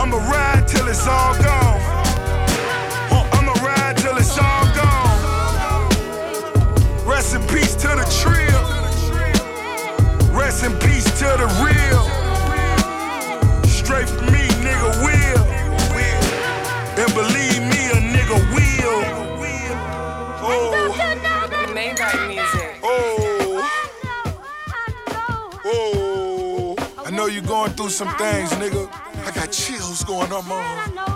I'ma 0.00 0.18
ride 0.32 0.64
till 0.66 0.86
it's 0.92 1.06
all 1.06 1.34
to 11.32 11.38
the 11.38 11.48
real. 11.64 12.02
Straight 13.68 14.08
from 14.08 14.26
me, 14.26 14.48
nigga 14.60 14.90
will. 15.04 15.44
And 17.00 17.14
believe 17.14 17.62
me, 17.72 17.90
a 17.90 18.00
nigga 18.14 18.38
will. 18.54 19.02
Oh, 20.44 20.94
Maybach 21.74 22.28
music. 22.28 22.76
oh, 22.82 23.62
oh. 25.64 27.04
I 27.06 27.10
know 27.10 27.26
you're 27.26 27.42
going 27.42 27.72
through 27.72 27.90
some 27.90 28.14
things, 28.16 28.50
nigga. 28.52 28.88
I 29.26 29.30
got 29.30 29.52
chills 29.52 30.04
going 30.04 30.32
on, 30.32 30.46
man. 30.48 31.11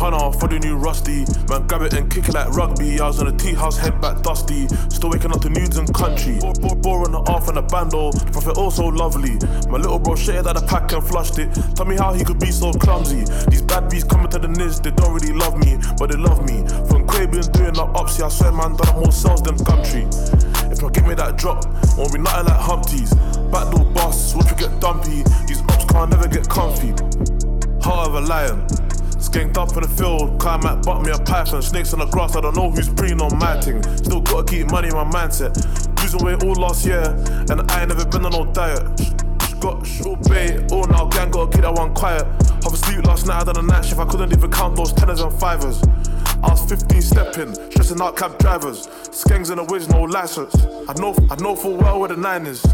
Hundred 0.00 0.32
for 0.40 0.48
the 0.48 0.58
new 0.58 0.76
rusty. 0.76 1.26
Man, 1.52 1.66
grab 1.66 1.82
it 1.82 1.92
and 1.92 2.10
kick 2.10 2.26
it 2.26 2.32
like 2.32 2.48
rugby. 2.56 2.98
I 2.98 3.08
was 3.08 3.20
in 3.20 3.26
a 3.26 3.36
tea 3.36 3.52
house, 3.52 3.76
head 3.76 4.00
back 4.00 4.22
dusty. 4.22 4.66
Still 4.88 5.10
waking 5.10 5.30
up 5.30 5.42
to 5.42 5.50
nudes 5.50 5.76
and 5.76 5.92
country. 5.92 6.38
Bore, 6.40 6.74
bore, 6.74 7.04
on 7.04 7.12
the 7.12 7.18
off 7.28 7.48
and 7.48 7.58
the 7.58 7.62
bando. 7.62 8.10
The 8.10 8.32
prophet 8.32 8.56
also 8.56 8.86
lovely. 8.88 9.36
My 9.68 9.76
little 9.76 9.98
bro 9.98 10.14
shitted 10.14 10.46
out 10.46 10.56
the 10.56 10.64
pack 10.64 10.90
and 10.92 11.04
flushed 11.04 11.38
it. 11.38 11.52
Tell 11.76 11.84
me 11.84 11.96
how 11.98 12.14
he 12.14 12.24
could 12.24 12.40
be 12.40 12.50
so 12.50 12.72
clumsy. 12.72 13.28
These 13.50 13.60
bad 13.60 13.90
bees 13.90 14.04
coming 14.04 14.30
to 14.30 14.38
the 14.38 14.48
niz, 14.48 14.80
they 14.80 14.90
don't 14.90 15.12
really 15.12 15.34
love 15.36 15.58
me, 15.60 15.76
but 15.98 16.08
they 16.08 16.16
love 16.16 16.48
me. 16.48 16.64
From 16.88 17.04
Quabian 17.06 17.52
doing 17.52 17.76
the 17.76 17.84
ups, 17.92 18.18
yeah, 18.18 18.24
I 18.24 18.28
swear 18.30 18.52
man, 18.52 18.76
done 18.76 18.96
more 18.96 19.12
sales 19.12 19.42
than 19.42 19.60
country. 19.68 20.08
If 20.72 20.82
I 20.82 20.88
give 20.88 21.04
me 21.04 21.12
that 21.20 21.36
drop, 21.36 21.68
won't 22.00 22.16
be 22.16 22.24
nothing 22.24 22.48
like 22.48 22.56
Humpties. 22.56 23.12
Backdoor 23.52 23.84
boss, 23.92 24.34
watch 24.34 24.48
we 24.48 24.64
get 24.64 24.80
dumpy. 24.80 25.28
These 25.44 25.60
ops 25.68 25.84
can't 25.92 26.08
never 26.08 26.26
get 26.26 26.48
comfy. 26.48 26.96
Heart 27.84 28.08
of 28.08 28.14
a 28.16 28.20
lion. 28.24 28.64
Skanked 29.20 29.58
up 29.58 29.76
in 29.76 29.82
the 29.82 29.88
field, 29.88 30.40
climb 30.40 30.64
at 30.64 30.82
butt 30.82 31.02
me 31.02 31.12
a 31.12 31.18
python. 31.18 31.60
Snakes 31.62 31.92
on 31.92 31.98
the 31.98 32.06
grass, 32.06 32.34
I 32.36 32.40
don't 32.40 32.56
know 32.56 32.70
who's 32.70 32.88
preying 32.88 33.20
on 33.20 33.38
my 33.38 33.60
thing. 33.60 33.82
Still 33.98 34.22
gotta 34.22 34.44
keep 34.44 34.70
money 34.70 34.88
in 34.88 34.94
my 34.94 35.04
mindset. 35.04 35.54
Losing 36.00 36.24
weight 36.24 36.42
all 36.42 36.54
last 36.54 36.86
year, 36.86 37.04
and 37.50 37.70
I 37.70 37.80
ain't 37.80 37.90
never 37.90 38.06
been 38.06 38.24
on 38.24 38.32
no 38.32 38.46
diet. 38.52 38.82
Got 39.60 39.86
short 39.86 40.26
bait, 40.26 40.72
all 40.72 40.86
now 40.86 41.04
gang 41.04 41.30
gotta 41.30 41.52
keep 41.52 41.60
that 41.60 41.74
one 41.74 41.94
quiet. 41.94 42.24
Half 42.64 42.72
asleep 42.72 43.04
last 43.04 43.26
night, 43.26 43.42
I 43.42 43.44
done 43.44 43.58
a 43.58 43.62
night 43.62 43.84
shift, 43.84 44.00
I 44.00 44.06
couldn't 44.06 44.32
even 44.32 44.50
count 44.50 44.74
those 44.74 44.92
tenors 44.94 45.20
and 45.20 45.32
fivers. 45.38 45.82
I 46.42 46.50
was 46.50 46.64
15 46.68 47.02
stepping, 47.02 47.54
stressing 47.70 48.00
out 48.00 48.16
cab 48.16 48.38
drivers. 48.38 48.86
Skangs 49.10 49.50
in 49.50 49.58
the 49.58 49.64
whiz, 49.64 49.88
no 49.88 50.02
license. 50.02 50.54
I 50.88 50.94
know, 50.94 51.14
I 51.30 51.36
know 51.36 51.54
full 51.54 51.76
well 51.76 52.00
where 52.00 52.08
the 52.08 52.16
nine 52.16 52.46
is. 52.46 52.64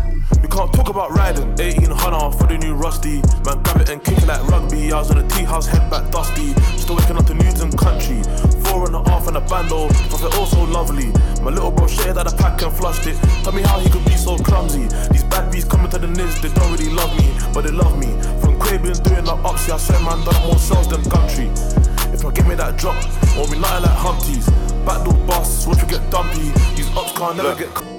We 0.41 0.49
can't 0.49 0.73
talk 0.73 0.89
about 0.89 1.11
riding. 1.11 1.49
1800 1.57 2.31
for 2.39 2.47
the 2.47 2.59
new 2.59 2.75
rusty. 2.75 3.23
Man, 3.45 3.63
grab 3.63 3.81
it 3.81 3.89
and 3.89 4.03
kick 4.03 4.19
it 4.19 4.27
like 4.27 4.43
rugby. 4.47 4.93
I 4.93 4.99
was 4.99 5.11
in 5.11 5.19
a 5.19 5.29
tea 5.29 5.43
house, 5.43 5.67
head 5.67 5.91
back 5.91 6.11
dusty. 6.13 6.55
Still 6.79 6.97
waking 6.97 7.17
up 7.17 7.27
to 7.27 7.35
nudes 7.35 7.61
and 7.61 7.77
country. 7.77 8.23
Four 8.71 8.87
and 8.87 8.95
a 8.95 9.03
half 9.11 9.27
and 9.27 9.37
a 9.37 9.41
bando. 9.41 9.89
Prophet 10.11 10.39
also 10.39 10.65
lovely. 10.67 11.11
My 11.43 11.51
little 11.51 11.73
bro 11.73 11.87
shared 11.89 12.19
out 12.19 12.33
a 12.33 12.37
pack 12.37 12.63
and 12.63 12.73
flushed 12.73 13.07
it. 13.07 13.17
Tell 13.43 13.53
me 13.53 13.63
how 13.63 13.81
he 13.81 13.91
could 13.91 14.05
be 14.05 14.17
so 14.17 14.37
clumsy. 14.39 14.87
These 15.11 15.25
bad 15.25 15.51
bees 15.51 15.65
coming 15.65 15.91
to 15.91 15.99
the 15.99 16.07
niz, 16.07 16.41
they 16.41 16.53
don't 16.55 16.71
really 16.71 16.93
love 16.93 17.11
me, 17.19 17.35
but 17.53 17.63
they 17.63 17.73
love 17.73 17.99
me. 17.99 18.15
From 18.41 18.59
Quabian 18.61 19.03
doing 19.03 19.25
the 19.25 19.35
ups, 19.43 19.67
yeah, 19.67 19.75
I 19.75 19.79
swear 19.79 20.01
man, 20.03 20.25
done 20.25 20.43
more 20.47 20.59
sales 20.59 20.89
than 20.89 21.03
country. 21.11 21.51
I 22.27 22.33
give 22.33 22.49
me 22.49 22.57
that 22.57 22.77
drop, 22.77 22.97
won't 23.37 23.53
be 23.53 23.59
nothing 23.59 23.83
like 23.85 23.99
Humpties. 23.99 24.47
Backdoor 24.85 25.15
boss, 25.27 25.67
watch 25.67 25.83
we 25.83 25.89
get 25.89 26.11
dumpy. 26.11 26.51
These 26.75 26.91
ups 26.97 27.13
can't 27.13 27.37
never 27.37 27.55
get. 27.55 27.96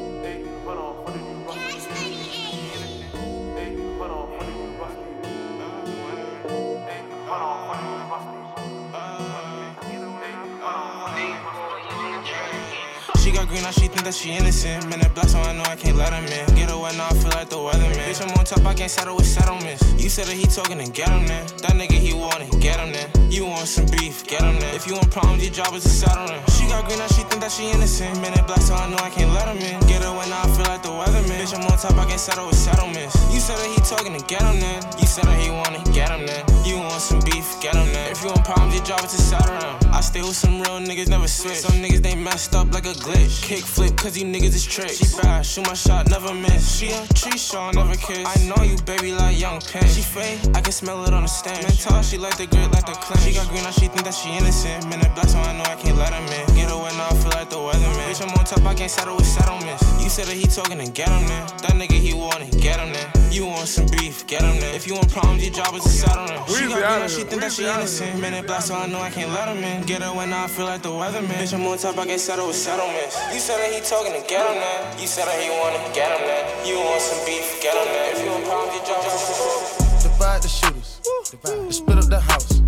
Now 13.67 13.71
she 13.71 13.88
think 13.91 14.03
that 14.08 14.15
she 14.15 14.32
innocent. 14.32 14.88
Man, 14.88 14.99
that 15.03 15.13
black, 15.13 15.27
so 15.27 15.39
I 15.43 15.51
know 15.51 15.67
I 15.67 15.75
can't 15.75 15.97
let 15.97 16.15
him 16.15 16.23
in. 16.23 16.47
Get 16.56 16.71
away 16.71 16.95
now, 16.95 17.12
I 17.12 17.15
feel 17.19 17.36
like 17.36 17.49
the 17.51 17.60
weatherman. 17.60 17.99
Bitch, 18.08 18.23
I'm 18.23 18.32
on 18.39 18.45
top, 18.45 18.63
I 18.63 18.73
can't 18.73 18.89
settle 18.89 19.17
with 19.19 19.27
settlements. 19.27 19.84
You 19.99 20.08
said 20.08 20.25
that 20.27 20.39
he 20.39 20.47
talking 20.47 20.80
and 20.80 20.93
get 20.93 21.10
him 21.10 21.27
then. 21.27 21.43
That 21.67 21.75
nigga 21.75 21.99
he 21.99 22.13
want 22.15 22.39
it, 22.39 22.51
get 22.63 22.80
him 22.80 22.95
then. 22.95 23.12
You 23.30 23.43
want 23.43 23.67
some 23.67 23.86
beef, 23.91 24.23
get 24.25 24.39
him 24.39 24.56
then. 24.63 24.71
If 24.73 24.88
you 24.88 24.93
want 24.93 25.12
problems, 25.12 25.43
your 25.43 25.51
job 25.51 25.75
is 25.75 25.84
to 25.84 25.89
settle 25.89 26.27
them. 26.32 26.39
She 26.56 26.63
got 26.71 26.88
green, 26.88 26.99
now 26.99 27.12
she 27.12 27.27
think 27.27 27.43
that 27.43 27.51
she 27.51 27.67
innocent. 27.67 28.15
Man, 28.23 28.32
that 28.39 28.47
black, 28.47 28.63
so 28.63 28.73
I 28.73 28.88
know 28.88 28.99
I 29.03 29.12
can't 29.12 29.36
let 29.36 29.51
him 29.51 29.60
in. 29.60 29.75
Get 29.84 29.99
away 29.99 30.32
now, 30.32 30.47
I 30.47 30.49
feel 30.56 30.67
like 30.71 30.84
the 30.88 30.95
weatherman. 30.95 31.36
Bitch, 31.36 31.51
I'm 31.51 31.67
on 31.67 31.75
top, 31.75 31.99
I 31.99 32.08
can't 32.08 32.23
settle 32.23 32.47
with 32.47 32.56
settlements. 32.56 33.19
You 33.36 33.43
said 33.43 33.60
that 33.60 33.67
he 33.67 33.84
talking 33.84 34.15
and 34.15 34.23
get 34.32 34.47
him 34.47 34.63
then. 34.63 34.80
You 34.95 35.08
said 35.12 35.27
that 35.27 35.36
he 35.43 35.51
want 35.51 35.75
it, 35.75 35.84
get 35.91 36.08
him 36.08 36.23
then. 36.23 36.47
You 36.63 36.80
want 36.80 37.03
some 37.03 37.19
beef, 37.27 37.43
get 37.60 37.75
him 37.75 37.91
then. 37.91 38.15
If 38.15 38.23
you 38.23 38.32
want 38.32 38.47
problems, 38.47 38.80
your 38.80 38.86
job 38.88 39.03
is 39.03 39.12
to 39.12 39.19
settle 39.19 39.60
them. 39.60 39.75
I 39.91 39.99
stay 39.99 40.23
with 40.23 40.39
some 40.39 40.63
real 40.63 40.80
niggas, 40.80 41.12
never 41.12 41.27
switch. 41.27 41.60
Some 41.67 41.84
niggas 41.84 41.99
they 41.99 42.15
messed 42.15 42.56
up 42.56 42.71
like 42.71 42.88
a 42.88 42.95
glitch. 42.95 43.43
Kick 43.58 43.65
flip, 43.65 43.98
cause 43.98 44.13
these 44.13 44.24
niggas 44.24 44.54
is 44.54 44.63
tricks. 44.63 44.98
She 44.98 45.17
bad, 45.20 45.43
shoot 45.43 45.65
my 45.65 45.74
shot, 45.74 46.08
never 46.12 46.32
miss. 46.32 46.78
She 46.78 46.91
a 46.91 47.02
tree 47.15 47.39
shaw, 47.39 47.72
never 47.72 47.96
kiss. 47.96 48.22
I 48.22 48.38
know 48.46 48.62
you, 48.62 48.78
baby, 48.86 49.13
like 49.13 49.39
young 49.39 49.60
pin. 49.62 49.82
She 49.88 50.04
fake, 50.04 50.38
I 50.54 50.62
can 50.62 50.72
smell 50.72 51.04
it 51.06 51.12
on 51.12 51.24
the 51.24 51.28
stand. 51.28 51.65
Mental, 51.65 52.04
she 52.04 52.20
like 52.20 52.38
the 52.38 52.46
grit, 52.46 52.70
like 52.72 52.86
the 52.86 52.91
clench. 52.91 53.24
She 53.24 53.34
got 53.34 53.48
green, 53.50 53.63
now 53.63 53.72
she 53.72 53.88
think 53.88 54.04
that 54.04 54.13
she 54.13 54.30
innocent. 54.30 54.88
Man, 54.89 55.00
that 55.00 55.15
black, 55.15 55.30
so 55.30 55.39
I 55.39 55.58
know 55.58 55.63
I 55.63 55.74
can't 55.74 55.98
let 55.98 56.13
him 56.13 56.26
in. 56.38 56.56
Get 56.56 56.70
away 56.72 56.91
now, 57.02 57.08
I 57.10 57.15
feel 57.15 57.32
like 57.32 57.50
the 57.50 57.56
weatherman. 57.56 58.06
Bitch, 58.06 58.22
I'm 58.22 58.30
on 58.38 58.46
top, 58.46 58.63
I 58.63 58.76
can't 58.76 58.91
settle 58.91 59.15
with 59.15 59.26
settlements. 59.26 59.82
You 59.98 60.08
You 60.08 60.12
said 60.12 60.28
that 60.28 60.39
he 60.39 60.48
talking 60.48 60.80
and 60.80 60.96
get 60.96 61.10
him 61.10 61.28
there. 61.28 61.46
That 61.67 61.76
nigga 61.76 62.00
he 62.00 62.13
want 62.13 62.39
it, 62.39 62.56
get 62.62 62.80
him 62.80 62.93
there. 62.93 63.12
You 63.30 63.46
want 63.46 63.67
some 63.67 63.88
beef, 63.88 64.26
get 64.26 64.39
him 64.39 64.58
there. 64.62 64.74
If 64.74 64.88
you 64.88 64.93
want 64.93 65.12
problems, 65.12 65.43
your 65.43 65.52
job 65.52 65.76
is 65.76 65.84
to 65.84 65.89
settle 65.89 66.28
them. 66.32 66.39
She 66.48 66.63
got 66.63 66.80
green, 66.80 67.00
good, 67.04 67.12
she 67.12 67.24
think 67.28 67.41
that 67.41 67.52
she 67.52 67.67
innocent. 67.67 68.13
Man. 68.13 68.32
Minute 68.32 68.48
black, 68.48 68.62
so 68.62 68.74
I 68.76 68.88
know 68.88 69.02
I 69.02 69.10
can't 69.10 69.34
let 69.36 69.52
him 69.52 69.62
in. 69.62 69.84
Get 69.84 70.02
her 70.02 70.15
when 70.15 70.32
I 70.32 70.48
feel 70.48 70.63
like 70.63 70.82
the 70.82 70.96
weatherman. 70.96 71.36
Bitch, 71.43 71.54
I'm 71.54 71.67
on 71.67 71.78
top, 71.78 71.98
I 71.98 72.06
can't 72.06 72.22
settle 72.22 72.48
with 72.48 72.56
settlements. 72.56 73.20
You 73.34 73.41
said 73.47 73.63
that 73.63 73.71
he 73.71 73.79
talking 73.79 74.12
and 74.12 74.27
get 74.27 74.43
him 74.43 74.60
there. 74.60 74.99
You 74.99 75.07
said 75.07 75.23
that 75.23 75.39
he 75.39 75.47
want 75.47 75.71
it, 75.71 75.95
get 75.95 76.12
him 76.12 76.27
there. 76.27 76.43
You 76.67 76.83
want 76.83 76.99
some 76.99 77.23
beef, 77.23 77.47
get 77.63 77.71
him 77.79 77.88
there. 77.95 78.12
If 78.12 78.19
you 78.19 78.36
is 78.36 78.43
to 78.43 79.23
settle 79.23 79.55
them. 79.55 80.03
Divide 80.03 80.41
the 80.43 80.51
shooters. 80.51 80.99
Divide. 81.31 81.73
Split 81.73 81.97
up 81.97 82.10
the 82.12 82.19
house. 82.19 82.60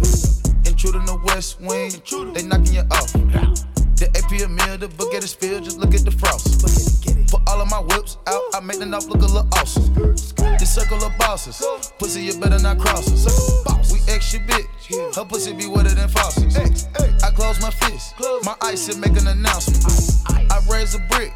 Intruder 0.63 0.99
in 0.99 1.05
the 1.05 1.19
west 1.27 1.59
wing. 1.59 1.91
They 2.31 2.43
knocking 2.47 2.79
you 2.79 2.87
off. 2.95 3.11
The 3.99 4.07
AP 4.15 4.31
a 4.39 4.47
meal, 4.47 4.77
the 4.77 4.87
book 4.87 5.11
get 5.11 5.21
a 5.21 5.27
spill, 5.27 5.59
just 5.59 5.77
look 5.79 5.93
at 5.93 6.07
the 6.07 6.15
frost. 6.15 6.63
Put 6.63 7.41
all 7.45 7.59
of 7.59 7.69
my 7.69 7.83
whips 7.83 8.15
out, 8.27 8.41
I 8.55 8.61
make 8.61 8.79
the 8.79 8.85
knife 8.85 9.07
look 9.11 9.19
a 9.19 9.27
little 9.27 9.51
awesome. 9.59 9.93
The 9.93 10.65
circle 10.65 11.03
of 11.03 11.11
bosses, 11.19 11.59
pussy 11.99 12.21
you 12.23 12.39
better 12.39 12.57
not 12.63 12.79
cross 12.79 13.11
us. 13.11 13.27
We 13.91 13.99
extra 14.07 14.39
bitch, 14.47 14.78
her 14.89 15.25
pussy 15.25 15.53
be 15.53 15.67
wetter 15.67 15.93
than 15.93 16.09
faucets. 16.09 16.87
I 17.23 17.29
close 17.31 17.61
my 17.61 17.69
fist, 17.69 18.15
my 18.43 18.55
ice 18.61 18.89
and 18.89 18.99
make 18.99 19.19
an 19.19 19.27
announcement. 19.27 19.85
I 20.27 20.59
raise 20.69 20.95
a 20.95 20.99
brick, 21.09 21.33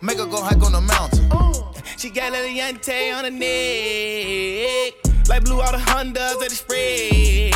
make 0.00 0.18
her 0.18 0.26
go 0.26 0.42
hike 0.42 0.62
on 0.62 0.72
the 0.72 0.80
mountain. 0.80 1.30
She 1.96 2.10
got 2.10 2.34
a 2.34 2.50
young 2.52 2.74
on 3.14 3.24
her 3.24 3.30
neck. 3.30 4.94
Like 5.26 5.44
blue 5.44 5.60
all 5.60 5.72
the 5.72 5.78
Hondas 5.78 6.42
at 6.42 6.50
the 6.50 6.54
spread. 6.54 7.54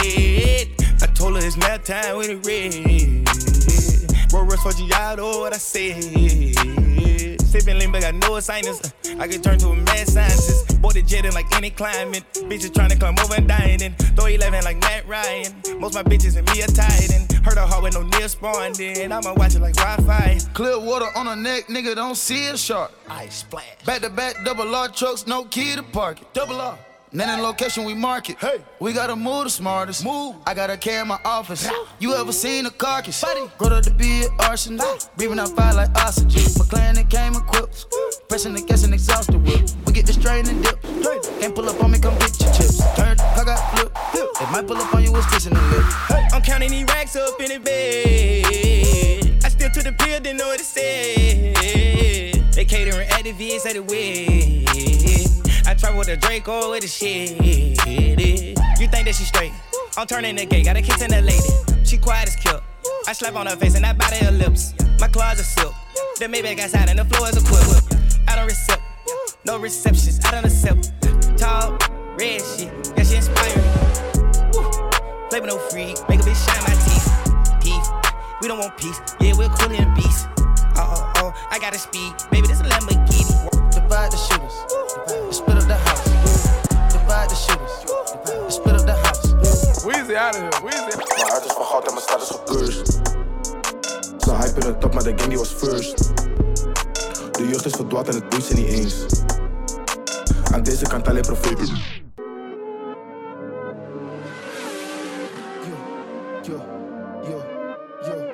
I 1.03 1.07
told 1.13 1.35
her 1.35 1.47
it's 1.47 1.57
nap 1.57 1.85
time 1.85 2.17
when 2.17 2.31
it 2.31 2.47
red. 2.47 4.33
Roll 4.33 4.45
Royce 4.45 4.63
for 4.63 4.73
Giotto, 4.73 5.41
what 5.41 5.53
I 5.53 5.59
said. 5.59 7.18
Sipping 7.49 7.79
lean, 7.79 7.91
but 7.91 8.05
I 8.05 8.11
know 8.11 8.37
it's 8.37 8.47
sinus. 8.47 8.81
Uh, 8.83 9.17
I 9.19 9.27
can 9.27 9.41
turn 9.41 9.59
to 9.61 9.69
a 9.69 9.75
mad 9.75 10.07
scientist. 10.07 10.83
Board 10.83 10.97
the 10.97 11.03
jet 11.03 11.25
in 11.25 11.33
like 11.33 11.51
any 11.57 11.71
climate. 11.71 12.23
Bitches 12.35 12.75
trying 12.75 12.91
to 12.91 12.97
climb 12.99 13.19
over 13.19 13.37
and 13.37 13.49
dying. 13.49 13.79
Throw 14.17 14.27
11 14.27 14.65
like 14.65 14.79
Matt 14.81 15.09
Ryan. 15.09 15.55
Most 15.79 15.95
my 15.95 16.03
bitches 16.03 16.37
and 16.37 16.47
me 16.53 16.63
are 16.63 16.67
tied 16.67 17.11
in. 17.11 17.43
Heard 17.43 17.57
her 17.57 17.67
heart 17.67 17.83
with 17.83 17.95
no 17.95 18.03
nail 18.03 18.29
spawned 18.29 18.79
in. 18.81 19.13
I'ma 19.13 19.33
watch 19.33 19.55
it 19.55 19.63
like 19.63 19.75
Wi-Fi. 19.77 20.41
Clear 20.53 20.79
water 20.79 21.07
on 21.17 21.25
her 21.25 21.37
neck, 21.37 21.69
nigga 21.69 21.95
don't 21.95 22.17
see 22.17 22.49
a 22.49 22.57
shark. 22.59 22.93
Ice 23.09 23.37
splash. 23.37 23.83
Back 23.87 24.03
to 24.03 24.11
back, 24.11 24.45
double 24.45 24.75
R 24.75 24.89
trucks, 24.89 25.27
no 25.27 25.45
key 25.45 25.75
to 25.75 25.83
park 25.83 26.21
it. 26.21 26.35
Double 26.35 26.61
R. 26.61 26.79
Then 27.13 27.31
in 27.31 27.43
location 27.43 27.85
we 27.85 27.95
mark 27.95 28.29
it. 28.29 28.37
Hey, 28.39 28.61
we 28.81 28.93
gotta 28.93 29.17
move 29.17 29.45
the 29.45 29.51
smartest. 29.51 30.05
Move. 30.05 30.37
I 30.47 30.53
got 30.53 30.69
a 30.69 30.77
K 30.77 31.01
in 31.01 31.09
my 31.09 31.19
office. 31.25 31.69
You 31.99 32.15
ever 32.15 32.33
seen 32.33 32.67
a 32.67 32.71
carcass? 32.71 33.25
Grow 33.57 33.69
up 33.69 33.85
to 33.85 33.91
be 33.91 34.25
an 34.25 34.31
arsonist. 34.39 35.09
Breathing 35.17 35.39
out 35.39 35.51
fire 35.51 35.75
like 35.75 35.97
oxygen. 35.97 36.43
McLaren 36.43 36.99
it 36.99 37.09
came 37.09 37.35
equipped. 37.35 37.87
Pressing 38.29 38.53
the 38.53 38.61
gas 38.61 38.85
and 38.85 38.93
exhausted 38.93 39.43
whip. 39.43 39.71
We 39.87 39.93
get 39.95 40.07
the 40.07 40.13
strain 40.13 40.47
and 40.49 40.63
dip. 40.63 40.85
Straight. 40.85 41.23
Can't 41.41 41.55
pull 41.55 41.69
up 41.69 41.83
on 41.83 41.93
me, 41.93 41.99
come 41.99 42.15
get 42.19 42.39
your 42.41 42.53
chips. 42.53 42.79
Turn, 42.95 43.17
car 43.17 43.45
got 43.45 43.77
flip. 43.77 43.91
It 44.15 44.51
might 44.53 44.67
pull 44.67 44.77
up 44.77 44.95
on 44.95 45.03
you, 45.03 45.17
it's 45.17 45.31
kissing 45.33 45.55
the 45.55 45.63
lip. 45.63 45.85
Hey. 46.09 46.29
I'm 46.33 46.43
counting 46.43 46.71
these 46.71 46.85
racks 46.85 47.17
up 47.17 47.41
in 47.41 47.49
the 47.49 47.59
bed. 47.59 49.45
I 49.45 49.49
still 49.49 49.71
to 49.71 49.83
the 49.83 49.93
pill, 49.93 50.21
didn't 50.21 50.37
know 50.37 50.49
what 50.49 50.61
it 50.61 50.65
said. 50.65 52.53
They 52.53 52.65
catering 52.65 53.09
at 53.09 53.23
the 53.25 53.33
VS 53.33 53.67
at 53.67 53.75
the 53.75 53.83
wed. 53.83 55.28
Travel 55.79 55.99
with 55.99 56.09
a 56.09 56.17
Draco 56.17 56.71
with 56.73 56.85
a 56.85 56.89
shit. 56.89 57.31
You 57.45 58.89
think 58.89 59.05
that 59.07 59.15
she 59.15 59.25
straight? 59.25 59.53
I'm 59.97 60.07
turning 60.07 60.37
the 60.37 60.45
gay, 60.45 60.63
got 60.63 60.77
a 60.77 60.83
kiss 60.83 61.01
in 61.03 61.11
the 61.11 61.23
lady. 61.23 61.85
She 61.85 61.99
quiet 61.99 62.29
as 62.29 62.37
kill. 62.37 62.61
I 63.07 63.13
slap 63.13 63.37
on 63.37 63.47
her 63.47 63.57
face 63.57 63.77
and 63.77 63.87
I 63.87 63.93
bite 63.93 64.13
her 64.17 64.33
lips. 64.33 64.75
My 65.01 65.09
closet 65.09 65.45
silk. 65.45 65.75
The 66.19 66.27
Maybach 66.27 66.59
outside 66.59 66.89
and 66.89 66.99
the 66.99 67.05
floor 67.05 67.29
is 67.29 67.37
a 67.37 67.47
quilt. 67.47 67.95
I 68.27 68.35
don't 68.35 68.49
recept, 68.49 68.83
no 69.45 69.59
receptions. 69.59 70.19
I 70.25 70.33
don't 70.33 70.45
accept. 70.45 70.93
Tall, 71.39 71.79
red 72.19 72.43
shit, 72.43 72.73
yeah 72.97 73.05
she 73.05 73.17
inspiring. 73.17 73.63
Flavor 75.31 75.47
no 75.47 75.59
free, 75.59 75.95
make 76.09 76.21
a 76.21 76.25
bitch 76.25 76.43
shine 76.43 76.63
my 76.67 76.75
teeth. 76.83 77.63
Peace, 77.63 77.89
we 78.43 78.49
don't 78.49 78.59
want 78.59 78.77
peace. 78.77 79.01
Yeah, 79.21 79.35
we're 79.39 79.49
cool 79.51 79.71
in 79.71 79.95
beast. 79.95 80.27
Oh, 80.77 81.13
oh, 81.17 81.33
I 81.51 81.59
got 81.61 81.75
a 81.75 81.79
speed. 81.79 82.13
Baby, 82.31 82.49
this 82.49 82.61
a 82.61 82.65
Lamborghini. 82.65 83.71
Divide 83.73 84.11
the 84.11 84.17
shooters. 84.17 84.55
The. 85.07 85.29
Divide 85.47 85.57
the 85.57 85.58
Weezy 89.89 90.15
out 90.17 90.35
of 90.35 90.41
here, 90.41 90.51
Weezy. 90.65 90.97
Mijn 91.17 91.29
hart 91.29 91.45
is 91.45 91.53
van 91.53 91.65
goud 91.65 91.87
en 91.87 91.95
mijn 91.95 92.05
stad 92.05 92.21
is. 92.61 92.83
Ze 94.19 94.35
hypen 94.35 94.67
het 94.67 94.85
op, 94.85 94.95
maar 94.95 95.03
de 95.03 95.13
gang 95.17 95.29
die 95.29 95.39
was 95.39 95.49
first. 95.49 96.15
De 97.33 97.49
jeugd 97.49 97.65
is 97.65 97.73
verdwaald 97.73 98.09
en 98.09 98.15
het 98.15 98.29
boeit 98.29 98.45
ze 98.45 98.55
niet 98.55 98.69
eens. 98.69 98.95
Aan 100.53 100.63
deze 100.63 100.87
kant 100.87 101.09
alleen 101.09 101.23
profeten. 101.23 101.67
Yo, 106.43 106.61
yo, 107.23 107.43
yo. 108.03 108.31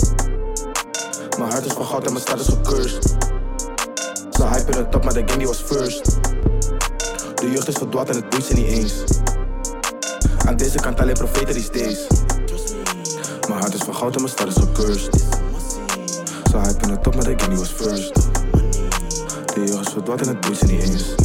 Mijn 1.38 1.50
hart 1.50 1.64
is 1.64 1.72
van 1.72 1.84
goud 1.84 2.06
en 2.06 2.12
mijn 2.12 2.24
stad 2.24 2.38
is. 2.38 2.98
Ze 4.30 4.46
hypen 4.46 4.76
het 4.76 4.94
op, 4.94 5.04
maar 5.04 5.14
de 5.14 5.22
gang 5.26 5.38
die 5.38 5.46
was 5.46 5.60
first. 5.60 6.22
De 7.34 7.50
jeugd 7.50 7.68
is 7.68 7.74
verdwaald 7.74 8.08
en 8.08 8.14
het 8.16 8.28
boeit 8.28 8.44
ze 8.44 8.54
niet 8.54 8.66
eens. 8.66 9.04
Aan 10.46 10.56
deze 10.56 10.78
kant 10.78 11.00
alleen 11.00 11.14
profeten 11.14 11.54
these 11.54 11.70
days. 11.70 12.06
Mijn 13.48 13.60
hart 13.60 13.74
is 13.74 13.80
van 13.80 13.94
goud 13.94 14.14
en 14.14 14.22
mijn 14.22 14.32
stad 14.32 14.46
is 14.46 14.54
gecursed. 14.54 15.24
Ze 16.50 16.58
hypen 16.58 16.90
het 16.90 17.06
op, 17.06 17.14
maar 17.14 17.24
de 17.24 17.34
gang 17.36 17.48
die 17.48 17.58
was 17.58 17.68
first. 17.68 18.14
De 19.54 19.62
is 19.80 19.92
verdwaald 19.92 20.20
en 20.20 20.28
het 20.28 20.40
boeit 20.40 20.58
ze 20.58 20.64
niet 20.64 20.82
eens. 20.82 21.23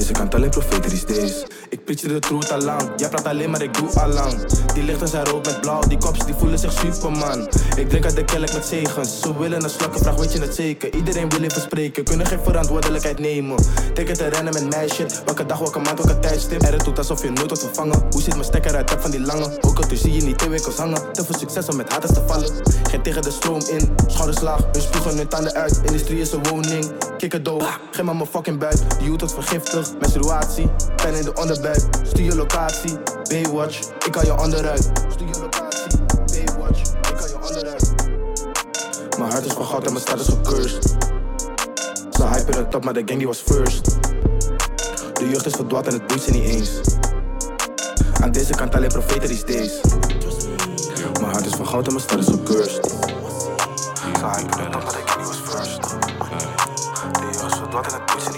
Deze 0.00 0.12
kant 0.12 0.34
alleen 0.34 0.50
profeten 0.50 0.90
these 0.90 1.06
days. 1.06 1.44
Ik 1.68 1.80
je 2.00 2.08
de 2.08 2.18
truth 2.18 2.52
al 2.52 2.60
lang. 2.60 2.90
Jij 2.96 3.08
praat 3.08 3.24
alleen, 3.24 3.50
maar 3.50 3.62
ik 3.62 3.74
doe 3.74 3.88
al 4.00 4.08
lang. 4.08 4.34
Die 4.74 4.82
lichten 4.82 5.08
zijn 5.08 5.24
rood 5.24 5.46
met 5.46 5.60
blauw, 5.60 5.80
die 5.80 5.98
kops 5.98 6.26
die 6.26 6.34
voelen 6.34 6.58
zich 6.58 6.72
superman. 6.72 7.48
Ik 7.76 7.88
drink 7.88 8.04
uit 8.04 8.16
de 8.16 8.24
kelk 8.24 8.52
met 8.52 8.64
zegens. 8.64 9.20
Ze 9.20 9.38
willen 9.38 9.64
een 9.64 9.70
slakken, 9.70 10.00
vraag 10.00 10.14
weet 10.14 10.32
je 10.32 10.40
het 10.40 10.54
zeker. 10.54 10.94
Iedereen 10.94 11.28
wil 11.28 11.42
even 11.42 11.60
spreken, 11.60 12.04
kunnen 12.04 12.26
geen 12.26 12.38
verantwoordelijkheid 12.42 13.18
nemen. 13.18 13.56
Tikken 13.94 14.16
te 14.16 14.26
rennen 14.26 14.52
met 14.52 14.90
shit. 14.90 15.22
Welke 15.24 15.46
dag, 15.46 15.58
welke 15.58 15.78
maand, 15.78 16.04
welke 16.04 16.18
tijdstip. 16.18 16.62
Er 16.62 16.84
doet 16.84 16.98
alsof 16.98 17.22
je 17.22 17.30
nooit 17.30 17.48
wordt 17.48 17.64
vervangen. 17.64 18.06
Hoe 18.10 18.22
zit 18.22 18.32
mijn 18.32 18.44
stekker 18.44 18.74
uit 18.76 18.90
heb 18.90 19.00
van 19.00 19.10
die 19.10 19.20
lange? 19.20 19.58
Ook 19.60 19.78
al 19.78 19.84
zie 19.96 20.12
je 20.12 20.22
niet 20.22 20.38
twee 20.38 20.50
winkels 20.50 20.76
hangen. 20.76 21.12
Te 21.12 21.24
veel 21.24 21.38
succes 21.38 21.66
om 21.66 21.76
met 21.76 21.92
haters 21.92 22.12
te 22.12 22.22
vallen. 22.26 22.50
Geen 22.90 23.02
tegen 23.02 23.22
de 23.22 23.30
stroom 23.30 23.62
in, 23.68 23.94
schouders 24.06 24.40
laag. 24.40 24.60
Hun 24.72 24.82
spugen 24.82 25.16
hun 25.16 25.28
tanden 25.28 25.54
uit. 25.54 25.80
Industrie 25.84 26.20
is 26.20 26.32
een 26.32 26.46
woning. 26.50 26.92
Kikker 27.18 27.42
dood, 27.42 27.64
maar 28.02 28.16
mijn 28.16 28.26
fucking 28.26 28.58
buik. 28.58 28.98
Die 28.98 29.08
youth 29.08 29.20
wordt 29.20 29.34
vergiftigd, 29.34 29.89
menstruatie. 29.98 30.70
Pijn 30.96 31.14
in 31.14 31.24
de 31.24 31.34
onderbuik. 31.34 31.82
Stuur 32.02 32.24
je 32.24 32.34
locatie, 32.34 32.98
Baywatch. 33.28 33.78
Ik 34.06 34.12
kan 34.12 34.24
je 34.24 34.40
onderuit. 34.40 34.90
Stuur 35.08 35.26
je 35.26 35.40
locatie, 35.40 35.98
Baywatch. 36.26 36.80
Ik 36.80 37.16
kan 37.16 37.28
je 37.28 37.36
onderuit. 37.48 37.94
Mijn 39.18 39.30
hart 39.30 39.44
is 39.44 39.52
van 39.52 39.64
goud 39.64 39.84
en 39.84 39.92
mijn 39.92 40.04
stad 40.04 40.20
is 40.20 40.26
gecursed. 40.26 40.96
Ze 42.10 42.26
hypen 42.26 42.56
het 42.56 42.74
op, 42.74 42.84
maar 42.84 42.94
de 42.94 43.02
gang 43.04 43.18
die 43.18 43.26
was 43.26 43.38
first. 43.38 43.84
De 45.12 45.28
jeugd 45.28 45.46
is 45.46 45.52
verdwaald 45.52 45.86
en 45.86 45.92
het 45.92 46.06
boeit 46.06 46.22
ze 46.22 46.30
niet 46.30 46.44
eens. 46.44 46.70
Aan 48.20 48.32
deze 48.32 48.54
kant 48.54 48.74
alleen 48.74 48.88
profeten 48.88 49.28
these 49.28 49.44
days. 49.44 49.80
Mijn 51.20 51.32
hart 51.32 51.46
is 51.46 51.52
van 51.52 51.66
goud 51.66 51.86
en 51.86 51.92
mijn 51.92 52.04
stad 52.04 52.18
is 52.18 52.26
gecursed. 52.26 52.86
Ze 54.18 54.26
hypen 54.26 54.64
het 54.64 54.76
op, 54.76 54.82
maar 54.82 54.92
de 54.92 55.02
gang 55.04 55.16
die 55.16 55.26
was 55.26 55.36
first. 55.36 55.82
De 57.12 57.20
jeugd 57.32 57.52
is 57.52 57.58
verdwaald 57.58 57.86
en 57.86 57.92
het 57.92 58.06
boeit 58.06 58.29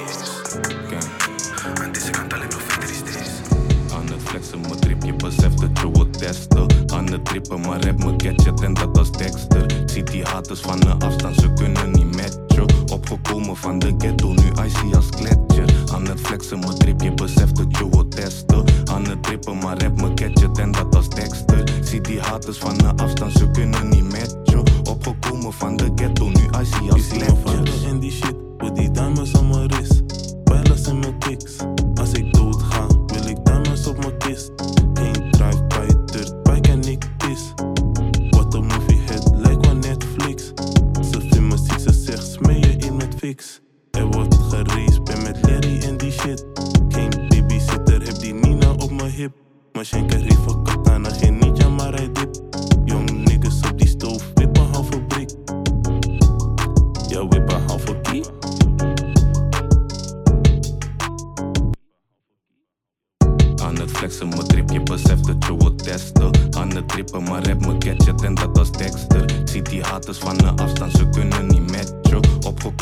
het 7.13 7.25
trippen, 7.25 7.61
maar 7.61 7.85
rap 7.85 7.99
mijn 7.99 8.21
gadget 8.21 8.61
en 8.61 8.75
dat 8.75 8.99
als 8.99 9.11
tekster. 9.11 9.67
Ziet 9.87 10.07
die 10.11 10.25
haters 10.25 10.61
van 10.61 10.81
de 10.81 10.95
afstand, 10.99 11.37
ze 11.37 11.53
kunnen 11.53 11.91
niet 11.91 12.17
matchen. 12.17 12.67
Opgekomen 12.93 13.57
van 13.57 13.79
de 13.79 13.95
ghetto, 13.99 14.33
nu 14.33 14.65
icy 14.65 14.95
als 14.95 15.07
gletsjer. 15.11 15.75
Aan 15.95 16.07
het 16.07 16.21
flexen, 16.21 16.59
mijn 16.59 16.79
trip, 16.79 17.01
je 17.01 17.15
beseft 17.15 17.57
dat 17.57 17.77
je 17.79 17.89
wilt 17.91 18.11
testen. 18.11 18.65
Aan 18.85 19.09
het 19.09 19.23
trippen, 19.23 19.59
maar 19.59 19.83
rap 19.83 20.01
mijn 20.01 20.19
gadget 20.19 20.59
en 20.59 20.73
dat 20.73 20.97
als 20.97 21.09
tekster. 21.09 21.65
Zie 21.83 22.01
die 22.01 22.21
haters 22.21 22.59
van 22.59 22.79
de 22.79 22.93
afstand, 22.97 23.33
ze 23.33 23.51
kunnen 23.51 23.89
niet 23.89 24.13
matchen. 24.13 24.63
Opgekomen 24.85 25.53
van 25.53 25.77
de 25.77 25.93
ghetto, 25.95 26.29
nu 26.29 26.49
icy 26.61 26.91
als 26.91 27.09
gletsjer. 27.09 27.89
in 27.89 27.99
die 27.99 28.13
shit, 28.13 28.37
met 28.59 28.77
die 28.77 28.91
dames 28.91 29.37
aan 29.37 29.49
mijn 29.49 29.69
wrist. 29.69 30.03
Pijlers 30.45 30.87
in 30.87 30.99
mijn 30.99 31.19
kicks. 31.19 31.57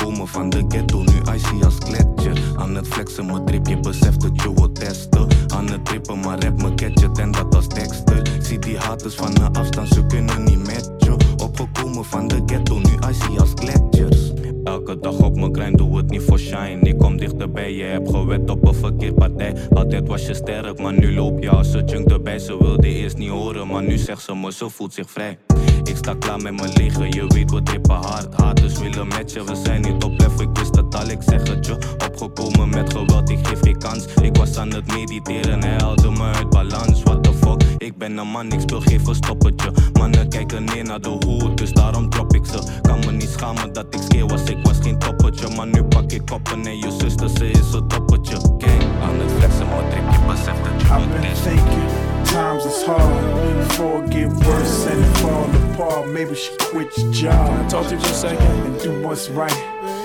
Opgekomen 0.00 0.28
van 0.28 0.50
de 0.50 0.64
ghetto, 0.68 1.02
nu 1.02 1.34
icy 1.34 1.64
als 1.64 1.76
gletsjer. 1.78 2.38
Aan 2.56 2.74
het 2.74 2.88
flexen, 2.88 3.26
mijn 3.26 3.44
drip, 3.44 3.66
je 3.66 3.80
beseft 3.80 4.20
dat 4.20 4.42
je 4.42 4.54
wilt 4.54 4.74
testen. 4.74 5.26
Aan 5.54 5.70
het 5.70 5.84
trippen, 5.84 6.20
maar 6.20 6.42
rap 6.42 6.62
me 6.62 6.72
gadget 6.76 7.18
en 7.18 7.30
dat 7.30 7.54
als 7.54 7.66
tekster. 7.66 8.22
Zie 8.42 8.58
die 8.58 8.78
haters 8.78 9.14
van 9.14 9.34
de 9.34 9.48
afstand, 9.52 9.88
ze 9.88 10.06
kunnen 10.06 10.44
niet 10.44 10.58
matchen. 10.58 11.16
Opgekomen 11.36 12.04
van 12.04 12.28
de 12.28 12.42
ghetto, 12.46 12.78
nu 12.78 13.08
icy 13.10 13.38
als 13.38 13.52
gletsjers. 13.54 14.39
Elke 14.70 14.98
dag 14.98 15.18
op 15.18 15.36
mijn 15.36 15.54
grind, 15.54 15.78
doe 15.78 15.96
het 15.96 16.10
niet 16.10 16.22
voor 16.22 16.38
shine. 16.38 16.80
Ik 16.80 16.98
kom 16.98 17.16
dichterbij, 17.16 17.72
je 17.72 17.82
hebt 17.82 18.10
gewet 18.10 18.50
op 18.50 18.66
een 18.66 18.74
verkeerd 18.74 19.14
partij. 19.14 19.54
Altijd 19.72 20.08
was 20.08 20.26
je 20.26 20.34
sterk, 20.34 20.78
maar 20.78 20.92
nu 20.92 21.14
loop 21.14 21.42
je 21.42 21.50
als 21.50 21.72
een 21.72 21.84
junk 21.84 22.10
erbij. 22.10 22.38
Ze 22.38 22.58
wilde 22.58 22.88
eerst 22.88 23.16
niet 23.16 23.28
horen, 23.28 23.66
maar 23.66 23.82
nu 23.82 23.98
zegt 23.98 24.22
ze 24.22 24.34
me, 24.34 24.52
ze 24.52 24.70
voelt 24.70 24.94
zich 24.94 25.10
vrij. 25.10 25.38
Ik 25.84 25.96
sta 25.96 26.14
klaar 26.14 26.40
met 26.40 26.56
mijn 26.56 26.72
leger, 26.72 27.14
je 27.14 27.26
weet 27.26 27.50
we 27.50 27.62
trippen 27.62 27.94
hard. 27.94 28.34
Haters 28.34 28.78
willen 28.78 29.06
matchen, 29.06 29.46
we 29.46 29.54
zijn 29.64 29.80
niet 29.80 30.04
op 30.04 30.18
level, 30.18 30.40
ik 30.40 30.48
wist 30.52 30.76
het 30.76 30.94
al, 30.94 31.08
ik 31.08 31.22
zeg 31.22 31.48
het 31.48 31.66
je. 31.66 31.76
Opgekomen 32.06 32.68
met 32.68 32.92
geweld, 32.92 33.30
ik 33.30 33.46
geef 33.46 33.60
geen 33.60 33.78
kans. 33.78 34.06
Ik 34.22 34.36
was 34.36 34.56
aan 34.56 34.72
het 34.74 34.86
mediteren, 34.86 35.62
hij 35.62 35.76
haalde 35.78 36.10
me 36.10 36.22
uit 36.22 36.50
balans. 36.50 37.02
What 37.02 37.22
the 37.22 37.32
fuck, 37.32 37.59
ik 37.80 37.96
ben 37.98 38.16
een 38.16 38.26
man, 38.26 38.52
ik 38.52 38.60
speel 38.60 38.80
geen 38.80 39.00
verstoppertje. 39.04 39.70
Mannen 39.92 40.28
kijken 40.28 40.64
neer 40.64 40.84
naar 40.84 41.00
de 41.00 41.08
hoed, 41.08 41.58
dus 41.58 41.72
daarom 41.72 42.10
drop 42.10 42.34
ik 42.34 42.44
ze. 42.44 42.58
Kan 42.82 42.98
me 42.98 43.12
niet 43.12 43.28
schamen 43.28 43.72
dat 43.72 43.86
ik 43.90 44.00
schreeuw 44.08 44.26
was, 44.26 44.42
ik 44.44 44.56
was 44.62 44.78
geen 44.82 44.98
toppertje. 44.98 45.48
Maar 45.56 45.66
nu 45.66 45.84
pak 45.84 46.12
ik 46.12 46.26
koppen 46.26 46.66
en 46.66 46.78
je 46.78 46.90
zuster, 47.00 47.28
ze 47.28 47.50
is 47.50 47.72
een 47.72 47.88
toppertje. 47.88 48.36
Kijk, 48.58 48.82
aan 49.02 49.20
het 49.20 49.32
flexen, 49.38 49.66
maar 49.66 49.88
trip, 49.90 50.10
je 50.10 50.18
beseft 50.26 50.64
dat 50.64 50.80
je 50.80 50.86
I've 50.86 50.98
moet 50.98 51.12
been 51.12 51.20
testen. 51.20 51.50
thinking, 51.50 51.88
times 52.22 52.64
is 52.64 52.84
hard. 52.84 53.66
Before 53.66 54.04
it 54.04 54.12
get 54.14 54.32
worse 54.44 54.90
and 54.90 55.04
it 55.04 55.16
fall 55.18 55.48
apart, 55.72 56.06
maybe 56.06 56.34
she 56.34 56.50
quit 56.70 56.96
your 56.96 57.12
job. 57.12 57.46
Can 57.46 57.64
I 57.64 57.68
talk 57.68 57.86
to 57.86 57.94
you 57.94 58.00
for 58.00 58.10
a 58.10 58.14
second? 58.14 58.64
And 58.66 58.82
do 58.82 58.90
what's 59.08 59.28
right. 59.28 59.58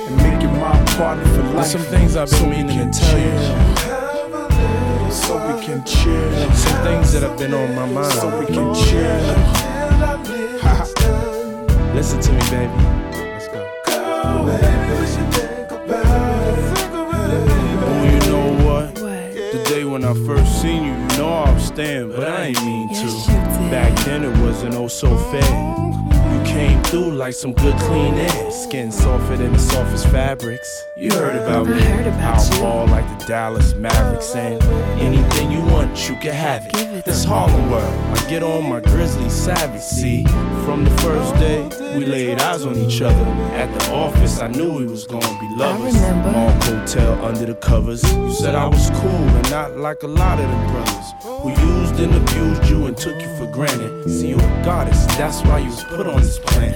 And 0.07 0.15
make 0.17 0.43
it 0.43 0.53
my 0.59 0.75
partner 0.97 1.25
for 1.33 1.43
life. 1.43 1.55
There's 1.55 1.71
some 1.71 1.88
things 1.93 2.15
I've 2.15 2.29
been 2.29 2.39
So 2.39 2.45
meaning 2.47 2.91
to 2.91 2.99
tell 2.99 3.19
you. 3.19 3.84
Chill. 5.15 5.28
So 5.28 5.56
we 5.56 5.65
can 5.65 5.84
chill. 5.86 6.54
Some 6.54 6.84
things 6.84 7.13
that 7.13 7.23
have 7.23 7.38
been 7.38 7.54
on 7.54 7.75
my 7.75 7.86
mind. 7.86 8.13
So 8.13 8.39
we 8.39 8.45
can 8.45 8.73
chill. 8.75 9.19
Listen 11.93 12.19
to 12.21 12.32
me, 12.32 12.39
baby. 12.51 12.73
Let's 13.32 13.47
go. 13.47 13.71
Oh, 13.88 14.47
you 18.04 18.19
know 18.30 18.47
what? 18.65 18.95
The 18.95 19.63
day 19.69 19.84
when 19.86 20.04
I 20.04 20.13
first 20.25 20.62
seen 20.62 20.84
you, 20.84 20.91
you 20.91 21.08
know 21.17 21.30
I 21.30 21.54
was 21.54 21.63
staying, 21.65 22.10
but 22.10 22.28
I 22.28 22.47
ain't 22.47 22.65
mean 22.65 22.89
to. 22.89 23.54
Back 23.71 23.97
then 24.06 24.23
it 24.23 24.38
wasn't 24.41 24.75
oh 24.75 24.88
so 24.88 25.17
fair. 25.32 25.86
You 26.34 26.43
came 26.45 26.82
through 26.84 27.12
like 27.12 27.34
some 27.34 27.54
good 27.54 27.75
clean 27.80 28.13
air. 28.13 28.51
Skin 28.51 28.91
softer 28.91 29.38
than 29.38 29.54
the 29.54 29.60
softest 29.60 30.08
fabrics. 30.10 30.86
You 30.97 31.12
heard 31.12 31.36
about 31.36 31.67
me. 31.67 31.82
I'll 32.21 32.60
ball 32.60 32.88
like 32.88 33.08
the 33.19 33.25
Dallas 33.25 33.73
Mavericks 33.73 34.25
saying 34.28 34.62
anything 34.99 35.51
you 35.51 35.62
want, 35.62 36.10
you 36.10 36.15
can 36.15 36.34
have 36.34 36.65
it. 36.67 37.06
This 37.06 37.23
Harlem 37.23 37.69
world, 37.69 37.93
I 38.17 38.30
get 38.30 38.43
on 38.43 38.69
my 38.69 38.80
grizzly 38.80 39.30
savage. 39.30 39.82
See, 39.82 40.23
from 40.65 40.84
the 40.84 40.91
first 41.01 41.36
day 41.36 41.69
we 41.97 42.06
laid 42.06 42.39
eyes 42.39 42.65
on 42.65 42.75
each 42.78 43.01
other. 43.01 43.25
At 43.56 43.73
the 43.78 43.93
office, 43.93 44.39
I 44.39 44.47
knew 44.47 44.71
we 44.71 44.86
was 44.86 45.06
gonna 45.06 45.39
be 45.39 45.47
lovers. 45.56 45.95
Mark 45.95 46.63
Hotel 46.63 47.25
under 47.25 47.45
the 47.45 47.56
covers. 47.56 48.04
You 48.04 48.34
said 48.34 48.56
I 48.56 48.67
was 48.67 48.89
cool 48.91 49.10
and 49.10 49.51
not 49.51 49.78
like 49.78 50.04
a 50.04 50.08
lot 50.08 50.39
of 50.39 50.47
them 50.49 50.71
brothers 50.71 51.13
who 51.21 51.49
used 51.49 51.99
and 51.99 52.13
abused 52.15 52.64
you 52.95 53.01
and 53.12 53.19
took 53.19 53.21
you 53.21 53.27
for 53.38 53.45
granted. 53.51 54.10
See, 54.10 54.29
you 54.29 54.38
a 54.38 54.63
goddess, 54.63 55.05
that's 55.17 55.41
why 55.43 55.60
you 55.60 55.69
was 55.69 55.84
put 55.84 56.08
on 56.08 56.21
this 56.21 56.39
planet. 56.39 56.75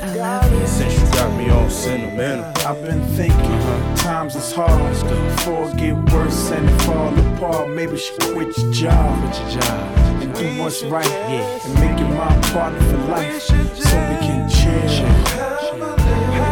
Since 0.68 1.00
you 1.00 1.06
got 1.14 1.38
me 1.38 1.50
all 1.50 1.70
sentimental. 1.70 2.46
I've 2.66 2.82
been 2.84 3.04
thinking, 3.16 3.60
times 3.96 4.36
is 4.36 4.52
hard. 4.52 4.94
Before 5.08 5.70
it 5.70 5.78
get 5.78 5.96
worse 6.14 6.52
and 6.52 6.70
it 6.70 6.82
fall 6.82 7.18
apart, 7.34 7.70
maybe 7.70 7.98
she 7.98 8.14
quit 8.34 8.58
your 8.58 8.72
job. 8.72 9.20
Quit 9.24 9.40
your 9.42 9.62
job. 9.62 9.98
And 10.22 10.34
do 10.36 10.62
what's 10.62 10.84
right. 10.84 11.06
Yeah. 11.06 11.66
And 11.66 11.74
make 11.76 12.00
it 12.00 12.10
my 12.14 12.42
partner 12.52 12.82
for 12.82 12.98
life. 13.12 13.42
So 13.42 13.56
we 13.56 14.18
can 14.26 14.50
chill. 14.50 14.90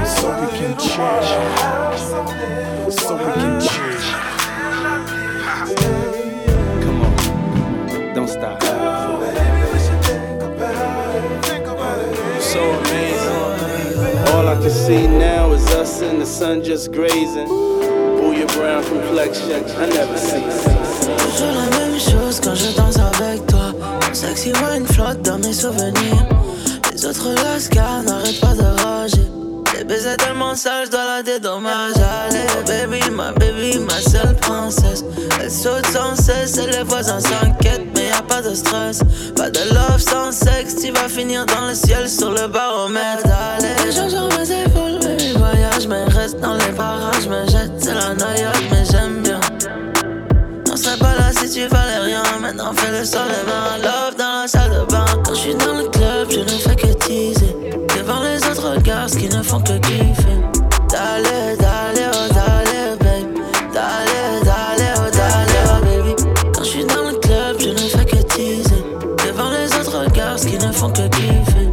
So 0.05 0.27
we 0.41 0.47
can 0.57 0.77
chill. 0.77 1.23
So 2.91 3.15
we 3.17 3.23
can 3.33 3.61
chill. 3.61 3.86
Can 14.67 14.75
see 14.75 15.07
now 15.07 15.51
is 15.53 15.65
us 15.75 16.01
in 16.01 16.19
the 16.19 16.25
sun 16.25 16.61
just 16.61 16.91
grazing. 16.91 17.47
Pull 17.47 18.33
your 18.33 18.47
brown 18.47 18.83
complexion, 18.83 19.63
I 19.63 19.85
never 19.87 20.17
see. 20.17 20.43
Toujours 21.17 21.55
la 21.55 21.69
même 21.77 21.97
chose 21.97 22.41
quand 22.41 22.55
je 22.55 22.75
danse 22.75 22.97
avec 22.97 23.45
toi. 23.47 23.73
Ton 24.01 24.13
sexy 24.13 24.51
flotte 24.87 25.21
dans 25.21 25.37
mes 25.37 25.53
souvenirs. 25.53 26.27
Les 26.91 27.05
autres 27.05 27.33
lascars 27.43 28.03
n'arrêtent 28.03 28.41
pas 28.41 28.55
de 28.55 28.83
rager. 28.83 29.46
Baisers 29.87 30.17
tellement 30.17 30.53
sales, 30.53 30.87
je 30.87 30.91
dois 30.91 31.05
la 31.05 31.23
dédommager. 31.23 32.01
Allez, 32.27 32.87
baby, 32.87 33.09
ma 33.09 33.31
baby, 33.31 33.79
ma 33.79 34.01
seule 34.01 34.35
princesse. 34.35 35.03
Elle 35.39 35.49
saute 35.49 35.85
sans 35.87 36.15
cesse 36.15 36.57
et 36.57 36.67
les 36.67 36.83
voisins 36.83 37.21
s'inquiètent, 37.21 37.87
mais 37.95 38.07
y 38.07 38.11
a 38.11 38.21
pas 38.21 38.41
de 38.41 38.53
stress. 38.53 38.99
Pas 39.35 39.49
de 39.49 39.59
love 39.73 39.99
sans 39.99 40.33
sexe, 40.33 40.75
tu 40.83 40.91
vas 40.91 41.07
finir 41.07 41.45
dans 41.45 41.67
le 41.67 41.73
ciel 41.73 42.09
sur 42.09 42.31
le 42.31 42.47
baromètre. 42.47 43.23
Allez, 43.55 43.69
les 43.85 43.91
gens 43.93 44.09
sur 44.09 44.27
mes 44.37 44.51
épaules, 44.51 44.99
baby, 44.99 45.31
voyage, 45.37 45.87
mais 45.87 46.03
reste 46.05 46.39
dans 46.41 46.55
les 46.55 46.73
parages, 46.73 47.27
me 47.27 47.47
jette, 47.49 47.71
c'est 47.79 47.93
la 47.93 48.13
noyade, 48.13 48.55
mais 48.69 48.83
j'aime 48.91 49.21
bien. 49.23 49.39
On 50.69 50.75
serait 50.75 50.97
pas 50.97 51.15
là 51.15 51.31
si 51.31 51.49
tu 51.49 51.65
valais 51.67 51.99
rien. 51.99 52.23
Maintenant 52.41 52.73
fais 52.73 52.91
le 52.91 53.05
sol 53.05 53.21
et. 53.31 53.81
Love 53.81 54.15
dans 54.17 54.41
la 54.41 54.47
salle 54.47 54.69
de 54.69 54.91
bain. 54.91 55.05
Quand 55.23 55.33
je 55.33 55.39
suis 55.39 55.55
dans 55.55 55.77
le 55.77 55.87
club, 55.89 56.29
je 56.29 56.39
ne 56.41 56.59
fais 56.59 56.75
que 56.75 56.93
teaser. 56.93 57.36
Devant 59.07 59.15
les 59.15 59.15
autres 59.15 59.15
regards, 59.15 59.15
ce 59.15 59.17
qui 59.17 59.27
ne 59.29 59.41
font 59.41 59.59
que 59.61 59.77
kiffer. 59.77 60.37
Dale, 60.89 61.57
dale, 61.57 62.11
oh 62.13 62.33
dale, 62.33 62.97
babe. 62.99 63.39
Dale, 63.73 64.43
dale, 64.43 64.93
oh 64.97 65.09
dale, 65.11 65.57
oh 65.65 65.85
baby. 65.85 66.13
Quand 66.53 66.63
je 66.63 66.69
suis 66.69 66.85
dans 66.85 67.03
le 67.09 67.17
club, 67.19 67.57
je 67.59 67.69
ne 67.69 67.77
fais 67.77 68.05
que 68.05 68.21
teaser. 68.23 68.83
Devant 69.25 69.49
les 69.49 69.73
autres 69.79 69.97
regards, 70.03 70.37
ce 70.37 70.47
qui 70.47 70.57
ne 70.57 70.71
font 70.73 70.89
que 70.89 71.07
kiffer. 71.07 71.69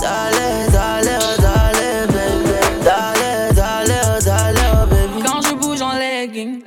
Dale, 0.00 0.70
dale, 0.72 1.18
oh 1.18 1.40
dale, 1.40 2.06
baby. 2.06 2.84
Dale, 2.84 3.54
dale, 3.54 3.94
oh 4.04 4.24
dale, 4.24 4.56
oh 4.72 4.86
baby. 4.86 5.22
Quand 5.26 5.40
je 5.42 5.54
bouge 5.54 5.82
en 5.82 5.94
legging, 5.94 6.62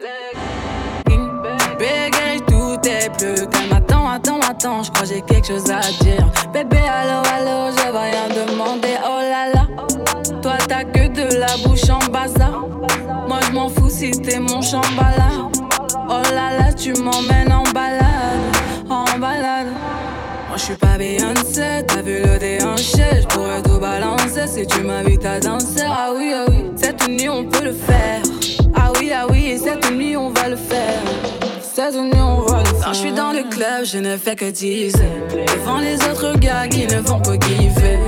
bégaye, 1.80 2.42
tout 2.46 2.78
est 2.84 3.10
plus 3.18 3.48
calme. 3.48 3.74
Attends, 3.74 4.10
attends, 4.10 4.40
attends, 4.50 4.84
je 4.84 4.92
crois 4.92 5.06
j'ai 5.06 5.22
quelque 5.22 5.48
chose 5.48 5.70
à 5.72 5.80
dire. 6.04 6.28
Bébé, 6.52 6.80
allô, 6.80 7.22
bouche 11.60 11.90
en 11.90 12.00
bazar. 12.12 12.66
Moi 13.28 13.40
je 13.48 13.52
m'en 13.52 13.70
fous 13.70 13.90
si 13.90 14.12
t'es 14.12 14.40
mon 14.40 14.62
chambala. 14.62 15.50
Oh 16.10 16.22
là 16.34 16.58
là, 16.58 16.74
tu 16.74 16.94
m'emmènes 16.94 17.52
en 17.52 17.64
balade, 17.72 18.40
en 18.90 19.06
balade. 19.20 19.68
Moi 20.48 20.58
je 20.58 20.64
suis 20.64 20.76
pas 20.76 20.98
Beyoncé, 20.98 21.84
t'as 21.88 22.02
vu 22.02 22.22
le 22.24 22.40
déhanché, 22.40 23.22
je 23.22 23.28
pourrais 23.28 23.62
tout 23.62 23.80
balancer 23.80 24.48
si 24.48 24.66
tu 24.66 24.82
m'invites 24.82 25.26
à 25.26 25.40
danser. 25.40 25.86
Ah 25.86 26.10
oui, 26.16 26.34
ah 26.36 26.46
oui, 26.50 26.66
cette 26.76 27.08
nuit 27.08 27.30
on 27.30 27.46
peut 27.46 27.64
le 27.64 27.74
faire. 27.74 28.22
Ah 28.76 28.92
oui, 29.00 29.12
ah 29.14 29.28
oui, 29.30 29.52
et 29.52 29.58
cette 29.58 29.92
nuit 29.92 30.18
on 30.18 30.30
va 30.32 30.50
le 30.50 30.56
faire. 30.56 31.02
Cette 31.62 31.96
nuit 31.96 32.20
on 32.20 32.42
va 32.42 32.60
le 32.60 32.66
faire. 32.66 32.86
Quand 32.86 32.94
je 32.94 33.00
suis 33.00 33.12
dans 33.14 33.32
le 33.32 33.44
club, 33.50 33.86
je 33.86 34.00
ne 34.00 34.18
fais 34.18 34.36
que 34.36 34.50
teaser. 34.50 35.00
Devant 35.32 35.80
les 35.80 35.96
autres 36.10 36.38
gars 36.40 36.68
qui 36.68 36.88
ne 36.88 37.02
font 37.02 37.20
que 37.20 37.38
kiffer. 37.38 38.00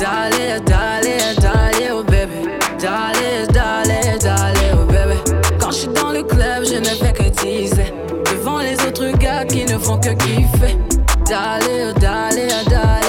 Dale, 0.00 0.62
dale, 0.64 1.34
dale, 1.40 1.92
oh 1.92 2.04
bébé. 2.04 2.47
Dale, 2.80 3.46
dale, 3.52 4.18
dale, 4.20 4.54
oh 4.74 4.84
bébé. 4.84 5.16
Quand 5.60 5.72
je 5.72 5.76
suis 5.78 5.88
dans 5.88 6.12
le 6.12 6.22
club, 6.22 6.64
je 6.64 6.76
ne 6.78 6.84
fais 6.84 7.12
que 7.12 7.28
teaser. 7.28 7.92
Devant 8.30 8.58
les 8.58 8.74
autres 8.86 9.10
gars 9.18 9.44
qui 9.44 9.64
ne 9.64 9.76
font 9.78 9.98
que 9.98 10.10
kiffer. 10.10 10.76
Dale, 11.28 11.92
dale, 12.00 12.48
dale, 12.70 13.07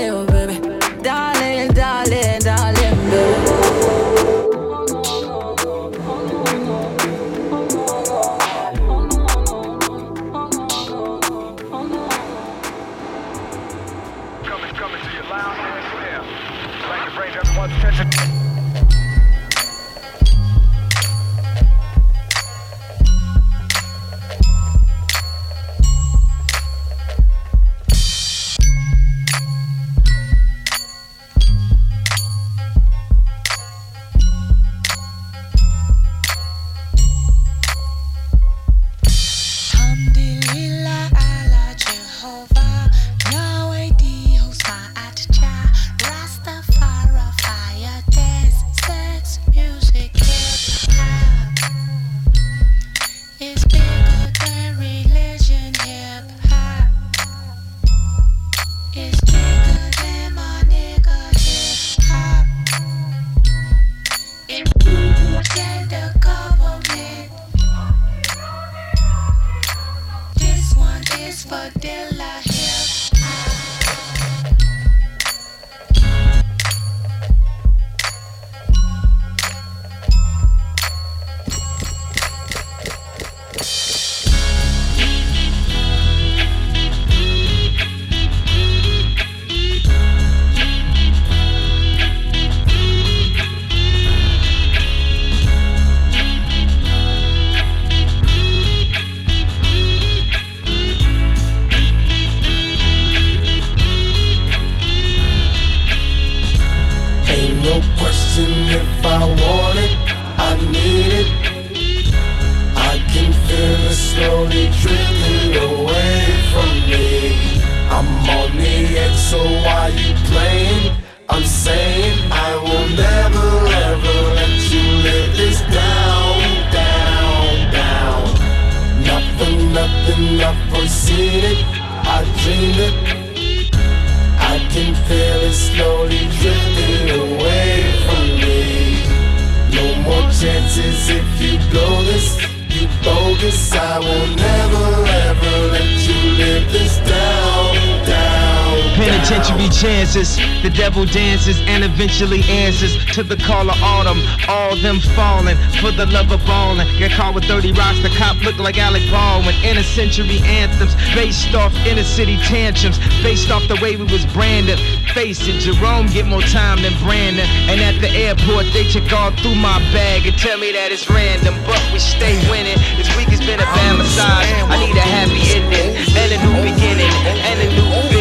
dances 151.39 151.61
and 151.67 151.83
eventually 151.83 152.43
answers 152.49 152.97
to 153.13 153.23
the 153.23 153.37
call 153.37 153.69
of 153.69 153.77
autumn. 153.81 154.19
All 154.47 154.75
them 154.75 154.99
falling 155.15 155.55
for 155.79 155.91
the 155.91 156.05
love 156.07 156.31
of 156.31 156.43
ballin'. 156.45 156.87
Get 156.97 157.11
caught 157.11 157.33
with 157.33 157.45
30 157.45 157.71
rocks, 157.73 158.01
the 158.01 158.09
cop 158.09 158.35
look 158.43 158.57
like 158.57 158.77
Alec 158.77 159.03
Baldwin. 159.11 159.55
Inner 159.63 159.83
century 159.83 160.39
anthems 160.43 160.95
based 161.15 161.55
off 161.55 161.73
inner 161.87 162.03
city 162.03 162.37
tantrums, 162.37 162.99
based 163.23 163.51
off 163.51 163.65
the 163.67 163.79
way 163.81 163.95
we 163.95 164.03
was 164.03 164.25
branded. 164.33 164.79
Face 165.13 165.47
it, 165.47 165.59
Jerome 165.61 166.07
get 166.07 166.25
more 166.25 166.41
time 166.41 166.81
than 166.81 166.93
Brandon. 167.03 167.47
And 167.71 167.79
at 167.81 168.01
the 168.01 168.09
airport, 168.09 168.67
they 168.73 168.83
check 168.83 169.11
all 169.13 169.31
through 169.31 169.55
my 169.55 169.79
bag 169.95 170.27
and 170.27 170.37
tell 170.37 170.57
me 170.57 170.71
that 170.73 170.91
it's 170.91 171.09
random, 171.09 171.55
but 171.65 171.79
we 171.93 171.99
stay 171.99 172.35
winning. 172.51 172.77
This 172.97 173.09
week 173.15 173.29
has 173.29 173.39
been 173.39 173.59
a 173.59 173.69
bad 173.79 173.97
massage. 173.97 174.47
I 174.67 174.75
need 174.75 174.95
a 174.95 175.07
happy 175.07 175.39
ending 175.55 175.95
and 175.95 176.29
a 176.35 176.37
new 176.43 176.57
beginning 176.67 177.13
and 177.47 177.59
a 177.61 177.67
new. 178.13 178.18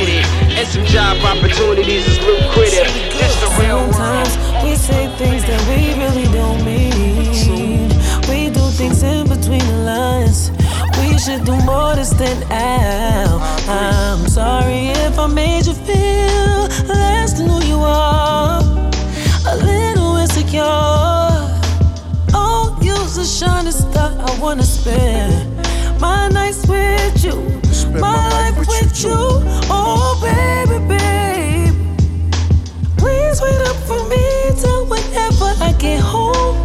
And 0.69 0.87
some 0.87 0.95
job 0.95 1.17
opportunities 1.25 2.07
is 2.07 2.19
lucrative. 2.19 2.93
It's 3.17 3.41
the 3.41 3.49
real 3.59 3.79
world. 3.79 3.95
Sometimes 3.95 4.65
we 4.65 4.77
say 4.77 5.09
things 5.17 5.43
that 5.45 5.61
we 5.67 5.95
really 5.97 6.25
don't 6.31 6.63
mean. 6.63 7.89
We 8.29 8.51
do 8.51 8.61
things 8.77 9.03
in 9.03 9.27
between 9.29 9.65
the 9.67 9.79
lines. 9.87 10.51
We 10.99 11.17
should 11.19 11.45
do 11.47 11.57
more 11.65 11.95
to 11.95 12.05
stand 12.05 12.45
out. 12.53 13.41
I'm 13.67 14.29
sorry 14.29 14.89
if 14.89 15.19
I 15.19 15.27
made 15.27 15.65
you 15.65 15.73
feel 15.73 16.69
less 16.87 17.33
than 17.39 17.49
who 17.49 17.65
you 17.65 17.79
are. 17.79 18.61
A 19.47 19.57
little 19.57 20.17
insecure. 20.17 20.61
Oh, 22.35 22.79
you's 22.83 23.17
a 23.17 23.25
shining 23.25 23.73
star. 23.73 24.13
I 24.19 24.39
wanna 24.39 24.65
spend 24.65 25.49
my 25.99 26.29
nights 26.29 26.67
with 26.67 27.25
you. 27.25 27.59
My 27.99 28.29
life 28.29 28.59
with 28.69 29.03
you. 29.03 29.17
Oh, 29.71 30.08
me 34.65 34.85
whenever 34.89 35.51
I 35.61 35.75
get 35.79 36.01
home. 36.01 36.57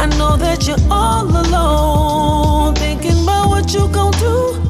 I 0.00 0.06
know 0.18 0.36
that 0.36 0.66
you're 0.66 0.76
all 0.90 1.24
alone, 1.24 2.74
thinking 2.74 3.22
about 3.22 3.48
what 3.48 3.72
you 3.72 3.86
gon' 3.88 4.12
do. 4.12 4.60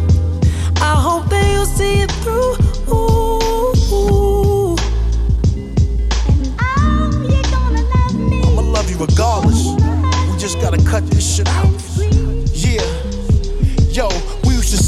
I 0.76 0.94
hope 0.94 1.28
that 1.30 1.44
you'll 1.52 1.64
see 1.64 2.02
it 2.02 2.10
through. 2.22 2.56
Ooh. 2.92 4.76
I'ma 8.46 8.62
love 8.62 8.90
you 8.90 8.98
regardless. 8.98 9.62
We 10.30 10.38
just 10.38 10.60
gotta 10.60 10.82
cut 10.84 11.06
this 11.06 11.36
shit 11.36 11.48
out. 11.48 11.71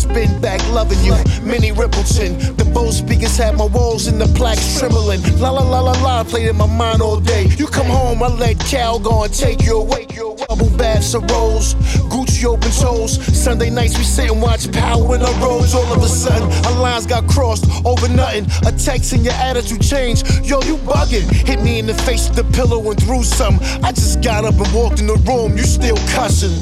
Spin 0.04 0.38
back 0.42 0.60
loving 0.68 1.02
you. 1.02 1.16
Minnie 1.42 1.72
Riperton. 1.72 2.56
The 2.58 2.64
Bose 2.74 2.98
speakers 2.98 3.38
had 3.38 3.56
my 3.56 3.64
walls 3.64 4.06
and 4.06 4.20
the 4.20 4.26
plaques 4.38 4.78
trembling. 4.78 5.22
La 5.38 5.48
la 5.50 5.62
la 5.62 5.80
la 5.80 5.92
la 6.02 6.24
played 6.24 6.48
in 6.48 6.56
my 6.56 6.66
mind 6.66 7.00
all 7.00 7.20
day. 7.20 7.46
You 7.56 7.66
come 7.66 7.86
home, 7.86 8.22
I 8.22 8.28
let 8.28 8.58
Cal 8.60 8.98
go 8.98 9.24
and 9.24 9.32
take 9.32 9.62
you 9.62 9.78
away. 9.80 10.06
Bubble 10.48 10.70
baths 10.76 11.14
of 11.14 11.28
rolls, 11.30 11.74
Gucci 12.12 12.44
open 12.44 12.70
toes. 12.70 13.12
Sunday 13.34 13.70
nights 13.70 13.96
we 13.96 14.04
sit 14.04 14.30
and 14.30 14.42
watch 14.42 14.70
Power 14.72 15.14
in 15.14 15.22
our 15.22 15.34
roads. 15.40 15.74
All 15.74 15.90
of 15.92 16.02
a 16.02 16.08
sudden, 16.08 16.50
our 16.66 16.80
lines 16.82 17.06
got 17.06 17.26
crossed 17.28 17.64
over 17.86 18.08
nothing. 18.08 18.44
A 18.66 18.72
text 18.72 19.12
and 19.12 19.24
your 19.24 19.34
attitude 19.34 19.80
changed. 19.80 20.26
Yo, 20.44 20.60
you 20.62 20.76
bugging. 20.78 21.30
Hit 21.48 21.62
me 21.62 21.78
in 21.78 21.86
the 21.86 21.94
face 21.94 22.28
with 22.28 22.36
the 22.36 22.44
pillow 22.56 22.90
and 22.90 23.02
threw 23.02 23.22
something. 23.22 23.66
I 23.82 23.92
just 23.92 24.22
got 24.22 24.44
up 24.44 24.54
and 24.54 24.74
walked 24.74 25.00
in 25.00 25.06
the 25.06 25.16
room. 25.26 25.56
You 25.56 25.64
still 25.64 25.96
cussing. 26.14 26.54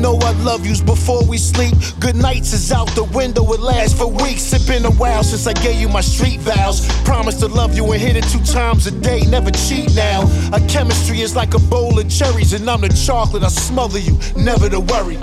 Know 0.00 0.16
I 0.18 0.32
love 0.42 0.66
yous 0.66 0.80
before 0.80 1.24
we 1.24 1.38
sleep. 1.38 1.74
Good 2.00 2.16
nights 2.16 2.52
is 2.52 2.70
out 2.72 2.81
the 2.94 3.04
window. 3.04 3.52
It 3.52 3.60
lasts 3.60 3.98
for 3.98 4.06
weeks. 4.06 4.52
It's 4.52 4.66
been 4.66 4.84
a 4.84 4.90
while 4.92 5.22
since 5.22 5.46
I 5.46 5.52
gave 5.52 5.80
you 5.80 5.88
my 5.88 6.00
street 6.00 6.40
vows. 6.40 6.86
Promise 7.04 7.40
to 7.40 7.48
love 7.48 7.74
you 7.76 7.90
and 7.92 8.00
hit 8.00 8.16
it 8.16 8.24
two 8.24 8.42
times 8.44 8.86
a 8.86 8.90
day. 8.90 9.20
Never 9.22 9.50
cheat 9.50 9.94
now. 9.94 10.22
Our 10.52 10.60
chemistry 10.68 11.20
is 11.20 11.34
like 11.36 11.54
a 11.54 11.58
bowl 11.58 11.98
of 11.98 12.08
cherries, 12.08 12.52
and 12.52 12.68
I'm 12.68 12.80
the 12.80 12.88
chocolate. 12.88 13.42
I 13.42 13.48
smother 13.48 13.98
you. 13.98 14.18
Never 14.36 14.68
to 14.68 14.80
worry. 14.80 15.18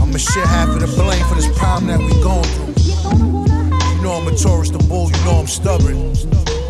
I'ma 0.00 0.18
share 0.18 0.46
half 0.46 0.68
of 0.68 0.80
the 0.80 0.92
blame 0.96 1.24
for 1.26 1.34
this 1.34 1.50
problem 1.58 1.86
that 1.86 2.00
we're 2.00 2.22
going 2.22 2.48
through. 2.54 2.72
You 3.96 4.02
know 4.02 4.12
I'm 4.12 4.26
a 4.26 4.36
Taurus, 4.36 4.70
the 4.70 4.78
bull. 4.78 5.10
You 5.10 5.24
know 5.24 5.40
I'm 5.40 5.46
stubborn. 5.46 6.14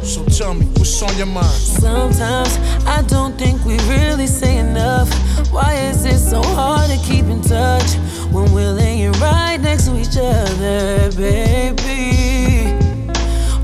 So 0.03 0.25
tell 0.25 0.53
me, 0.53 0.67
what's 0.77 1.01
on 1.01 1.17
your 1.17 1.27
mind? 1.27 1.47
Sometimes 1.47 2.59
I 2.87 3.03
don't 3.07 3.39
think 3.39 3.65
we 3.65 3.79
really 3.89 4.27
say 4.27 4.59
enough. 4.59 5.09
Why 5.53 5.75
is 5.75 6.05
it 6.05 6.19
so 6.19 6.43
hard 6.43 6.91
to 6.91 6.97
keep 7.07 7.27
in 7.27 7.41
touch 7.41 7.97
when 8.33 8.51
we're 8.53 8.73
laying 8.73 9.13
right 9.21 9.59
next 9.61 9.87
to 9.87 9.99
each 10.01 10.17
other, 10.17 11.11
baby? 11.17 12.75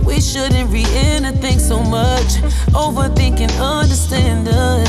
We 0.05 0.21
shouldn't 0.21 0.71
read 0.71 0.89
anything 0.89 1.59
so 1.59 1.83
much. 1.83 2.41
Overthinking, 2.73 3.53
understanding. 3.61 4.87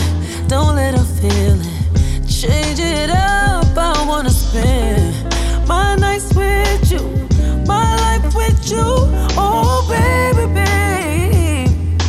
Don't 0.48 0.76
let 0.76 0.96
her 0.98 1.04
feel 1.04 1.60
it. 1.62 2.28
Change 2.28 2.80
it 2.80 3.10
up. 3.10 3.78
I 3.78 4.06
wanna 4.08 4.30
spend 4.30 5.16
my 5.68 5.96
nights 5.96 6.34
with 6.34 6.92
you, 6.92 7.02
my 7.66 7.96
life 7.98 8.36
with 8.36 8.70
you. 8.70 8.84
Oh, 9.38 9.86
baby, 9.88 10.46
babe. 10.54 12.00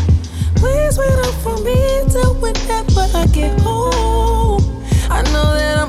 Please 0.57 0.99
wait 0.99 1.19
up 1.27 1.35
for 1.45 1.57
me 1.59 2.03
till 2.11 2.35
whenever 2.35 3.07
I 3.15 3.27
get 3.33 3.61
home. 3.61 4.63
I 5.11 5.23
know 5.33 5.55
that 5.55 5.80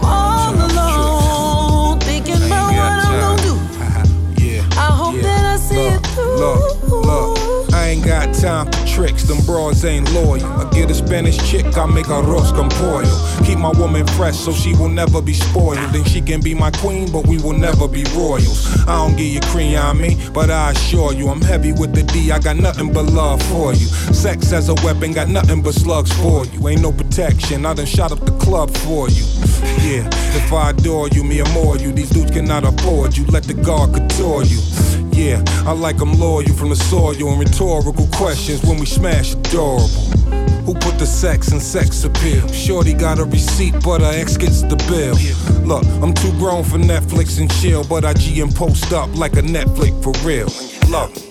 them 9.32 9.46
broads 9.46 9.86
ain't 9.86 10.12
loyal. 10.12 10.46
I 10.46 10.70
get 10.72 10.92
a 10.92 10.94
Spanish 10.94 11.38
chick, 11.50 11.66
I 11.78 11.86
make 11.86 12.08
her 12.08 12.22
arroz 12.22 12.54
con 12.54 12.70
pollo. 12.70 13.46
Keep 13.46 13.60
my 13.60 13.72
woman 13.72 14.06
fresh 14.08 14.36
so 14.36 14.52
she 14.52 14.74
will 14.74 14.90
never 14.90 15.22
be 15.22 15.34
spoiled. 15.34 15.78
Then 15.94 16.04
she 16.04 16.22
can 16.22 16.42
be 16.42 16.54
my 16.54 16.72
queen, 16.72 17.12
but 17.12 17.26
we 17.28 17.38
will 17.38 17.58
never 17.58 17.88
be 17.88 18.04
royals. 18.16 18.68
I 18.88 18.98
don't 18.98 19.16
give 19.16 19.28
you 19.28 19.42
cream 19.52 19.78
on 19.78 20.00
me, 20.02 20.18
but 20.34 20.50
I 20.50 20.72
assure 20.72 21.14
you, 21.14 21.30
I'm 21.30 21.42
heavy 21.42 21.72
with 21.72 21.94
the 21.94 22.04
D, 22.04 22.32
I 22.32 22.40
got 22.40 22.58
nothing 22.58 22.92
but 22.92 23.06
love 23.06 23.42
for 23.44 23.74
you. 23.74 23.88
Sex 24.14 24.52
as 24.52 24.70
a 24.70 24.76
weapon, 24.86 25.14
got 25.14 25.30
nothing 25.30 25.62
but 25.62 25.74
slugs 25.74 26.12
for 26.14 26.46
you. 26.46 26.68
Ain't 26.68 26.82
no 26.82 26.92
protection, 26.92 27.66
I 27.66 27.74
done 27.74 27.86
shot 27.86 28.12
up 28.12 28.20
the 28.20 28.38
club 28.38 28.70
for 28.78 29.10
you. 29.10 29.24
Yeah, 29.82 30.08
if 30.36 30.52
I 30.52 30.72
adore 30.72 31.08
you, 31.10 31.24
me 31.24 31.42
more 31.54 31.78
you, 31.78 31.92
these 31.92 32.10
dudes 32.10 32.32
cannot 32.32 32.66
afford 32.66 33.16
you. 33.16 33.26
Let 33.28 33.44
the 33.44 33.54
guard 33.54 33.94
couture 33.94 34.44
you. 34.44 34.60
Yeah, 35.12 35.44
I 35.66 35.74
like 35.74 35.98
them 35.98 36.14
loyal 36.14 36.54
from 36.54 36.70
the 36.70 36.76
soil 36.76 37.16
and 37.30 37.40
rhetorical 37.40 38.08
questions 38.14 38.64
when 38.64 38.80
we 38.80 38.86
smash 38.86 39.34
adorable. 39.34 39.88
Who 40.66 40.74
put 40.76 41.00
the 41.00 41.06
sex 41.06 41.52
in 41.52 41.60
sex 41.60 42.04
appeal? 42.04 42.48
Shorty 42.52 42.94
got 42.94 43.20
a 43.20 43.26
receipt, 43.26 43.74
but 43.84 44.02
her 44.02 44.12
ex 44.14 44.38
gets 44.38 44.62
the 44.62 44.78
bill. 44.88 45.16
Look, 45.66 45.86
I'm 46.02 46.14
too 46.14 46.32
grown 46.40 46.64
for 46.64 46.78
Netflix 46.78 47.40
and 47.40 47.52
chill, 47.60 47.84
but 47.84 48.06
I 48.06 48.14
G 48.14 48.42
and 48.42 48.56
post 48.56 48.94
up 48.94 49.16
like 49.16 49.34
a 49.34 49.42
Netflix 49.42 50.02
for 50.04 50.14
real. 50.26 50.48
Me. 50.90 51.31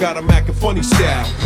Got 0.00 0.18
him 0.18 0.28
acting 0.28 0.54
funny 0.54 0.82
style. 0.82 1.45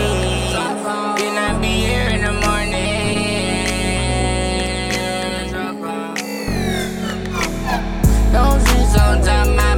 On 8.97 9.21
top 9.21 9.70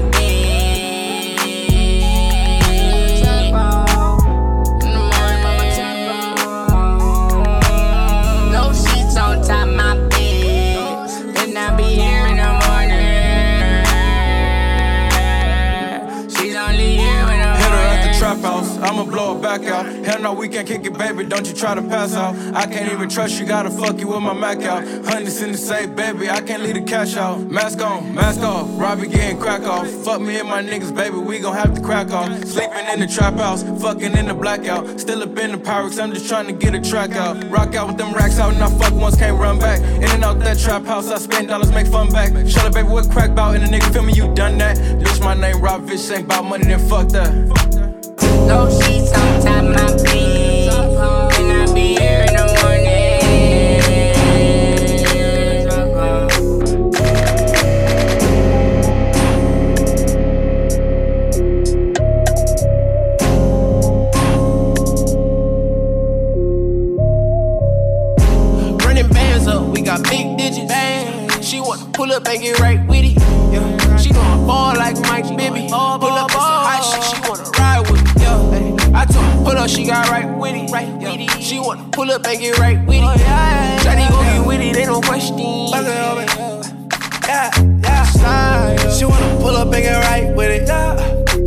I'ma 18.83 19.05
blow 19.05 19.37
it 19.37 19.41
back 19.41 19.63
out. 19.63 19.85
Hell 20.05 20.19
no, 20.19 20.33
we 20.33 20.49
can't 20.49 20.67
kick 20.67 20.85
it, 20.85 20.97
baby. 20.97 21.23
Don't 21.23 21.47
you 21.47 21.53
try 21.53 21.73
to 21.73 21.81
pass 21.81 22.13
out. 22.13 22.35
I 22.53 22.65
can't 22.65 22.91
even 22.91 23.07
trust 23.07 23.39
you, 23.39 23.45
gotta 23.45 23.69
fuck 23.69 23.97
you 23.97 24.09
with 24.09 24.21
my 24.21 24.33
Mac 24.33 24.61
out. 24.63 24.83
Hundreds 25.05 25.41
in 25.41 25.53
the 25.53 25.57
safe, 25.57 25.95
baby. 25.95 26.29
I 26.29 26.41
can't 26.41 26.61
leave 26.61 26.75
the 26.75 26.81
cash 26.81 27.15
out. 27.15 27.39
Mask 27.39 27.81
on, 27.81 28.13
mask 28.13 28.41
off. 28.41 28.67
Robbie 28.79 29.07
getting 29.07 29.39
crack 29.39 29.61
off. 29.63 29.87
Fuck 29.87 30.21
me 30.21 30.37
and 30.39 30.49
my 30.49 30.61
niggas, 30.61 30.93
baby. 30.93 31.17
We 31.17 31.39
gon' 31.39 31.55
have 31.55 31.73
to 31.73 31.81
crack 31.81 32.11
off. 32.11 32.27
Sleeping 32.45 32.85
in 32.91 32.99
the 32.99 33.07
trap 33.07 33.35
house, 33.35 33.63
fucking 33.81 34.17
in 34.17 34.27
the 34.27 34.33
blackout. 34.33 34.99
Still 34.99 35.23
up 35.23 35.37
in 35.37 35.53
the 35.53 35.57
Pyrex, 35.57 36.01
I'm 36.01 36.13
just 36.13 36.27
trying 36.27 36.47
to 36.47 36.53
get 36.53 36.75
a 36.75 36.81
track 36.81 37.11
out. 37.11 37.41
Rock 37.49 37.75
out 37.75 37.87
with 37.87 37.97
them 37.97 38.13
racks 38.13 38.37
out, 38.37 38.53
and 38.53 38.63
I 38.63 38.69
fuck 38.77 38.93
once, 38.93 39.15
can't 39.15 39.39
run 39.39 39.59
back. 39.59 39.79
In 39.79 40.03
and 40.03 40.23
out 40.23 40.39
that 40.39 40.59
trap 40.59 40.83
house, 40.83 41.09
I 41.09 41.17
spend 41.19 41.47
dollars, 41.47 41.71
make 41.71 41.87
fun 41.87 42.09
back. 42.09 42.31
Shut 42.47 42.65
up, 42.65 42.73
baby, 42.73 42.89
what 42.89 43.09
crack 43.09 43.33
bout? 43.33 43.55
And 43.55 43.63
the 43.63 43.77
nigga 43.77 43.93
feel 43.93 44.03
me, 44.03 44.13
you 44.13 44.33
done 44.33 44.57
that. 44.57 44.77
Bitch, 44.77 45.23
my 45.23 45.33
name 45.33 45.61
Rob 45.61 45.87
Fish, 45.87 46.09
ain't 46.11 46.25
about 46.25 46.45
money, 46.45 46.65
then 46.65 46.79
fuck 46.89 47.07
that. 47.09 47.33
No 47.33 47.55
sheets 47.55 47.82
pull 71.93 72.11
up 72.11 72.27
and 72.27 72.41
get 72.41 72.59
right 72.59 72.85
with 72.87 73.05
it. 73.05 73.17
Yeah. 73.53 73.97
She 73.97 74.11
gon' 74.11 74.45
ball 74.45 74.75
like 74.75 74.99
Mike 75.03 75.37
Bibby. 75.37 75.69
I 79.63 79.67
told 79.67 79.77
her, 79.77 79.85
pull 79.85 79.85
up, 79.85 79.85
she 79.85 79.85
got 79.85 80.09
right 80.09 80.37
with 80.37 80.55
it. 80.55 80.71
Right 80.71 80.93
with 80.97 81.21
it. 81.21 81.41
She 81.41 81.59
wanna 81.59 81.87
pull 81.91 82.11
up 82.11 82.25
and 82.27 82.39
get 82.39 82.59
right 82.59 82.85
with 82.85 82.97
it. 82.97 83.19
Shawty 83.81 84.09
gon' 84.09 84.25
get 84.25 84.45
with 84.45 84.59
it, 84.59 84.77
ain't 84.77 84.87
no 84.87 85.01
question. 85.01 85.37
Yeah, 87.25 87.51
yeah. 87.81 88.03
Slide. 88.03 88.91
She 88.91 89.05
wanna 89.05 89.37
pull 89.39 89.55
up 89.55 89.73
and 89.73 89.83
get 89.83 90.03
right 90.03 90.35
with 90.35 90.51
it. 90.51 90.67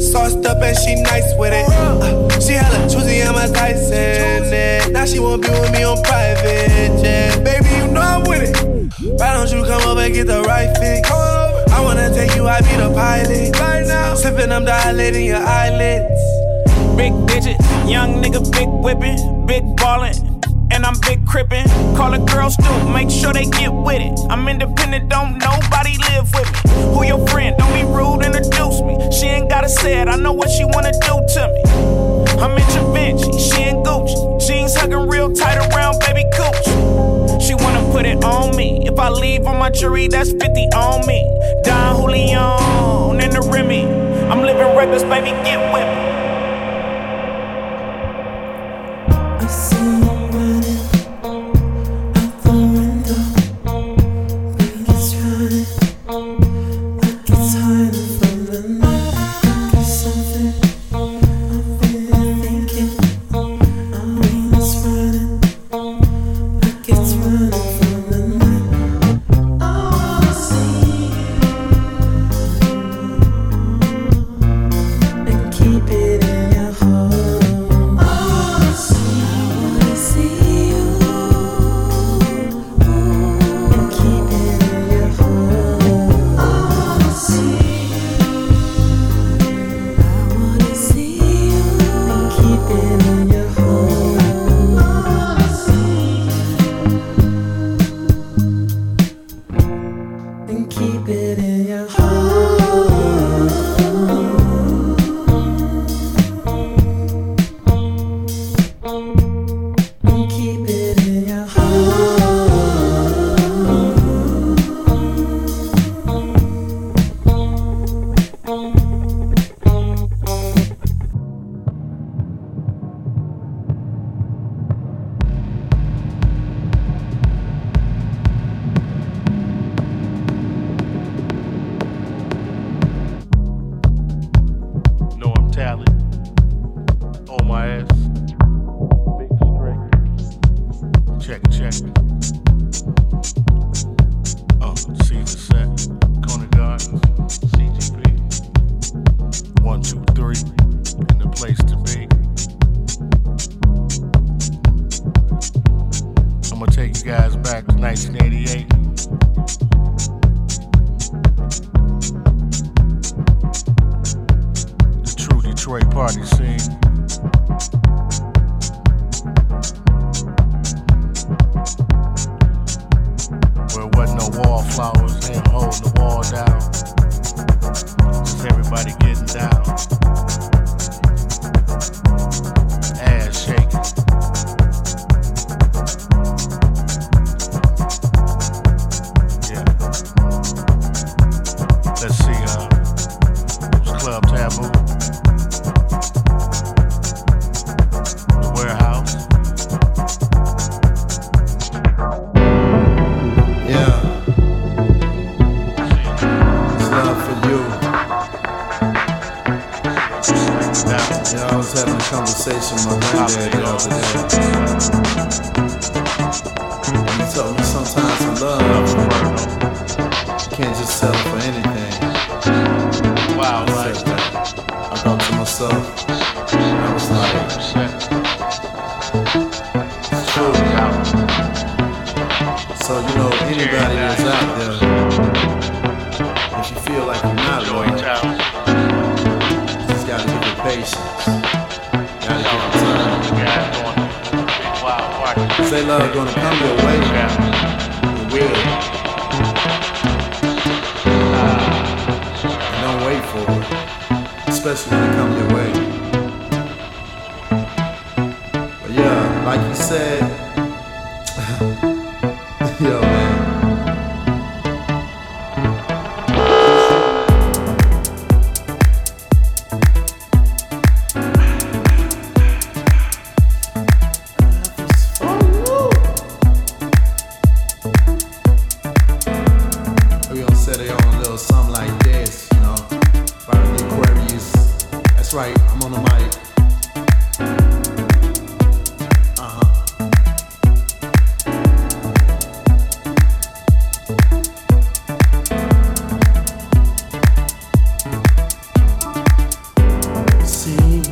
Sauced 0.00 0.46
up 0.46 0.62
and 0.62 0.76
she 0.78 0.94
nice 1.02 1.34
with 1.38 1.52
it. 1.52 1.68
Uh, 1.68 2.40
she 2.40 2.52
hella 2.52 2.88
choosy, 2.88 3.22
I'm 3.22 3.34
a 3.34 3.52
Tyson. 3.52 3.92
Yeah. 3.92 4.88
Now 4.88 5.04
she 5.04 5.18
wanna 5.18 5.42
be 5.42 5.50
with 5.50 5.72
me 5.72 5.82
on 5.84 6.02
private. 6.02 7.04
Yeah, 7.04 7.38
baby, 7.40 7.68
you 7.76 7.92
know 7.92 8.00
I'm 8.00 8.22
with 8.24 8.48
it. 8.48 9.20
Why 9.20 9.34
don't 9.34 9.50
you 9.52 9.62
come 9.64 9.82
over 9.82 10.00
and 10.00 10.14
get 10.14 10.26
the 10.26 10.42
right 10.42 10.74
fix? 10.78 11.10
I 11.10 11.80
wanna 11.82 12.08
take 12.14 12.34
you, 12.34 12.48
I 12.48 12.60
be 12.62 12.76
the 12.76 12.90
pilot. 12.94 13.58
Right 13.60 13.86
now, 13.86 14.14
sipping, 14.14 14.52
I'm 14.52 14.64
dilating 14.64 15.26
your 15.26 15.44
eyelids. 15.44 16.35
Big 16.96 17.12
digit, 17.26 17.60
young 17.86 18.22
nigga, 18.22 18.40
big 18.52 18.68
whippin', 18.68 19.46
big 19.46 19.76
ballin', 19.76 20.16
and 20.70 20.86
I'm 20.86 20.98
big 21.00 21.26
crippin'. 21.26 21.66
Call 21.94 22.14
a 22.14 22.18
girl 22.18 22.48
stoop, 22.48 22.88
make 22.88 23.10
sure 23.10 23.34
they 23.34 23.44
get 23.44 23.70
with 23.70 24.00
it. 24.00 24.18
I'm 24.30 24.48
independent, 24.48 25.10
don't 25.10 25.36
nobody 25.36 25.98
live 26.10 26.32
with 26.32 26.48
me. 26.64 26.72
Who 26.94 27.04
your 27.04 27.26
friend? 27.28 27.54
Don't 27.58 27.72
be 27.74 27.84
rude, 27.84 28.24
introduce 28.24 28.80
me. 28.80 28.96
She 29.12 29.26
ain't 29.26 29.50
gotta 29.50 29.68
say 29.68 30.00
it, 30.00 30.08
I 30.08 30.16
know 30.16 30.32
what 30.32 30.48
she 30.48 30.64
wanna 30.64 30.92
do 30.92 31.14
to 31.34 31.42
me. 31.54 31.62
I'm 32.40 32.56
in 32.56 32.66
Givenchy, 32.72 33.38
she 33.38 33.62
in 33.62 33.82
Gucci. 33.82 34.46
Jeans 34.46 34.74
hugging 34.74 35.06
real 35.06 35.30
tight 35.34 35.58
around 35.68 36.00
baby 36.00 36.24
cooch. 36.34 37.42
She 37.42 37.54
wanna 37.54 37.92
put 37.92 38.06
it 38.06 38.24
on 38.24 38.56
me. 38.56 38.86
If 38.86 38.98
I 38.98 39.10
leave 39.10 39.46
on 39.46 39.58
my 39.58 39.68
jury, 39.68 40.08
that's 40.08 40.32
50 40.32 40.48
on 40.74 41.06
me. 41.06 41.20
Don 41.62 41.96
Julio 41.96 43.12
in 43.20 43.30
the 43.30 43.46
Remy. 43.52 43.84
I'm 44.30 44.40
living 44.42 44.74
reckless, 44.74 45.02
baby, 45.04 45.30
get 45.44 45.60
with 45.72 45.86
me. 45.86 45.95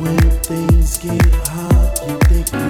When 0.05 0.29
things 0.41 0.97
get 0.99 1.35
hard, 1.47 1.97
you 2.07 2.19
think 2.43 2.64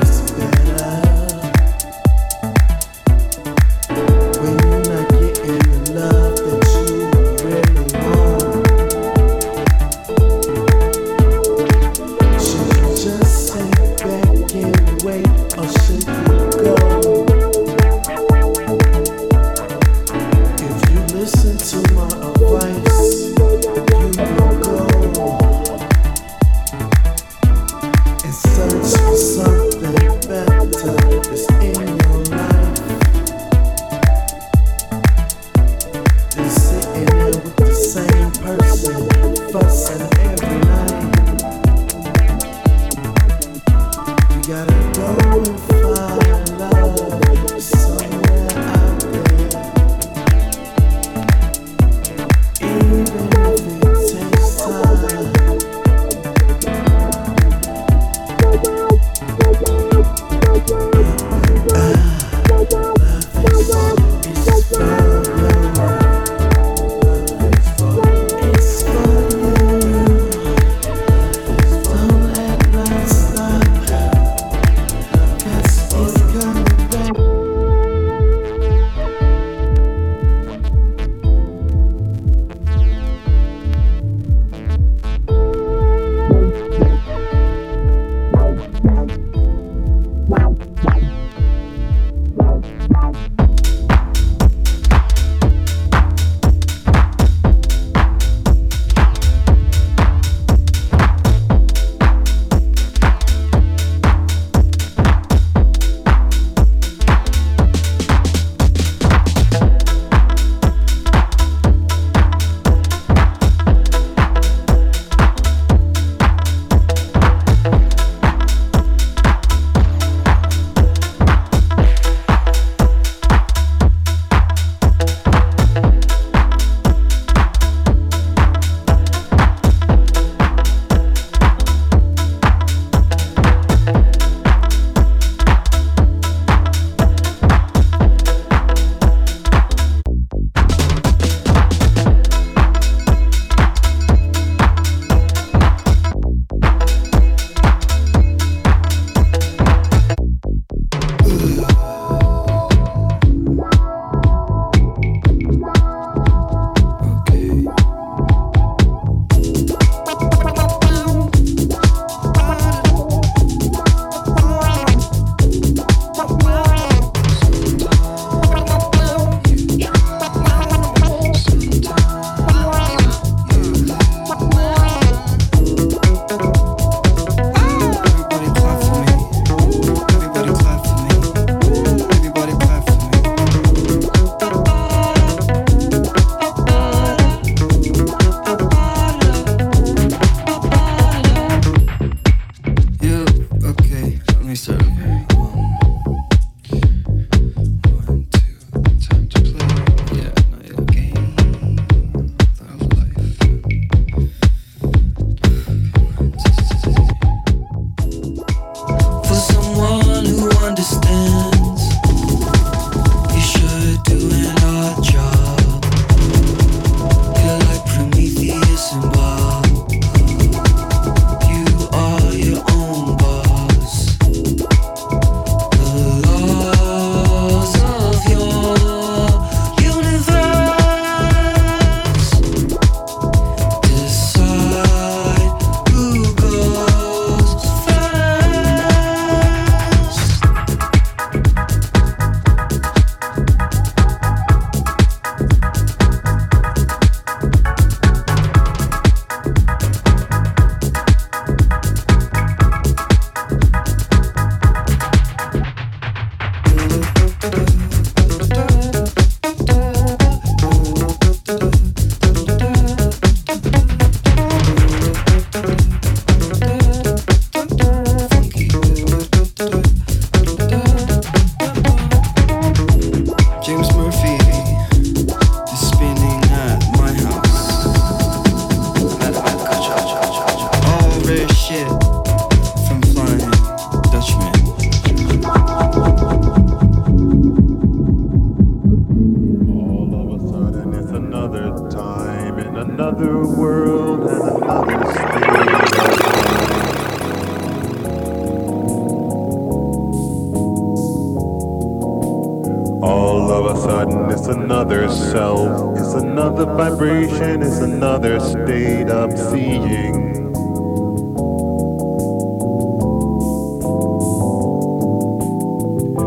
state 308.96 309.10
of 309.10 309.38
seeing. 309.38 310.54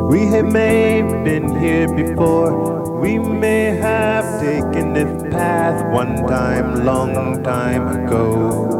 We 0.08 0.26
have 0.26 0.52
may 0.52 0.98
have 0.98 1.24
been 1.24 1.58
here 1.60 1.88
before. 1.88 3.00
We 3.00 3.18
may 3.18 3.76
have 3.76 4.40
taken 4.40 4.92
this 4.92 5.22
path 5.32 5.94
one 5.94 6.16
time, 6.26 6.84
long 6.84 7.42
time 7.42 7.86
ago. 8.04 8.76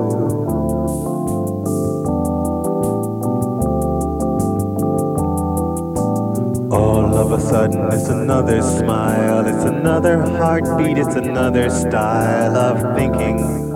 All 6.70 7.16
of 7.16 7.32
a 7.32 7.40
sudden, 7.40 7.86
it's 7.92 8.08
another 8.08 8.60
smile, 8.60 9.46
it's 9.46 9.64
another 9.64 10.18
heartbeat, 10.18 10.98
it's 10.98 11.14
another 11.14 11.70
style 11.70 12.56
of 12.56 12.96
thinking. 12.96 13.67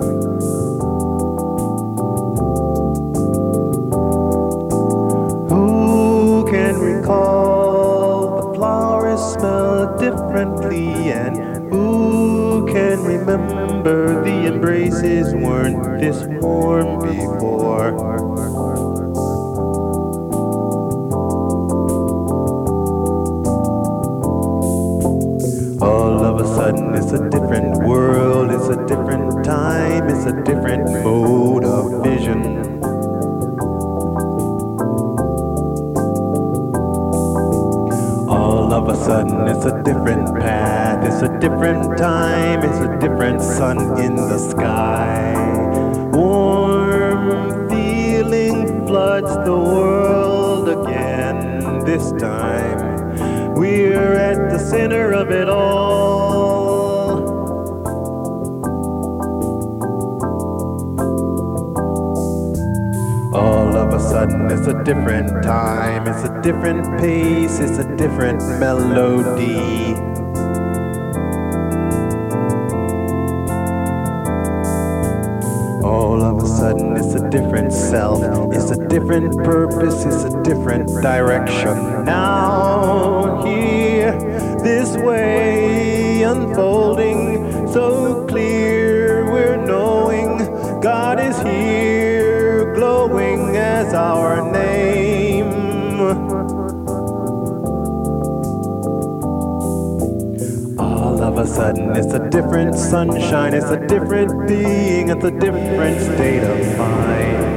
Different 66.43 66.99
pace, 66.99 67.59
it's 67.59 67.77
a 67.77 67.95
different 67.95 68.39
melody. 68.59 69.95
All 75.87 76.21
of 76.21 76.43
a 76.43 76.47
sudden, 76.47 76.97
it's 76.97 77.13
a 77.15 77.29
different 77.29 77.71
self, 77.71 78.21
it's 78.51 78.71
a 78.71 78.87
different 78.89 79.37
purpose, 79.45 80.03
it's 80.03 80.25
a 80.25 80.43
different 80.43 80.89
direction. 81.01 82.03
Now, 82.03 83.45
here, 83.45 84.11
this 84.61 84.97
way, 84.97 86.23
unfolding 86.23 87.71
so 87.71 88.27
clear, 88.27 89.31
we're 89.31 89.65
knowing 89.65 90.37
God 90.81 91.21
is 91.21 91.39
here, 91.39 92.73
glowing 92.73 93.55
as 93.55 93.93
our 93.93 94.42
a 101.43 101.47
sudden, 101.47 101.95
it's 101.97 102.13
a 102.13 102.29
different 102.29 102.73
sunshine, 102.73 103.53
it's 103.53 103.69
a 103.69 103.87
different 103.87 104.47
being, 104.47 105.09
it's 105.09 105.25
a 105.25 105.31
different 105.31 106.01
state 106.01 106.41
of 106.41 106.77
mind. 106.77 107.52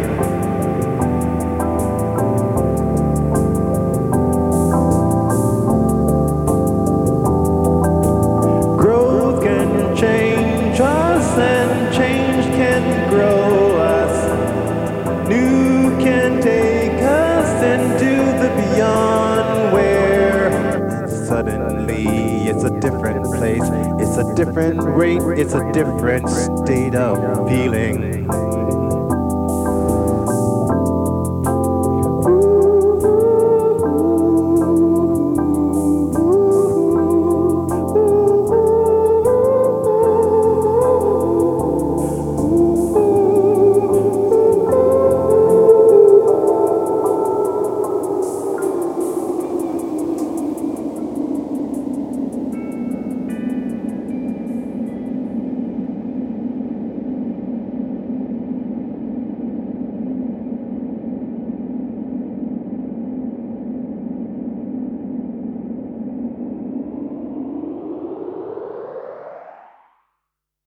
Place, 23.37 23.63
it's 24.01 24.17
a 24.17 24.35
different 24.35 24.83
rate, 24.83 25.23
it's 25.39 25.55
a 25.55 25.71
different 25.73 26.29
state 26.29 26.95
of 26.95 27.49
feeling. 27.49 28.46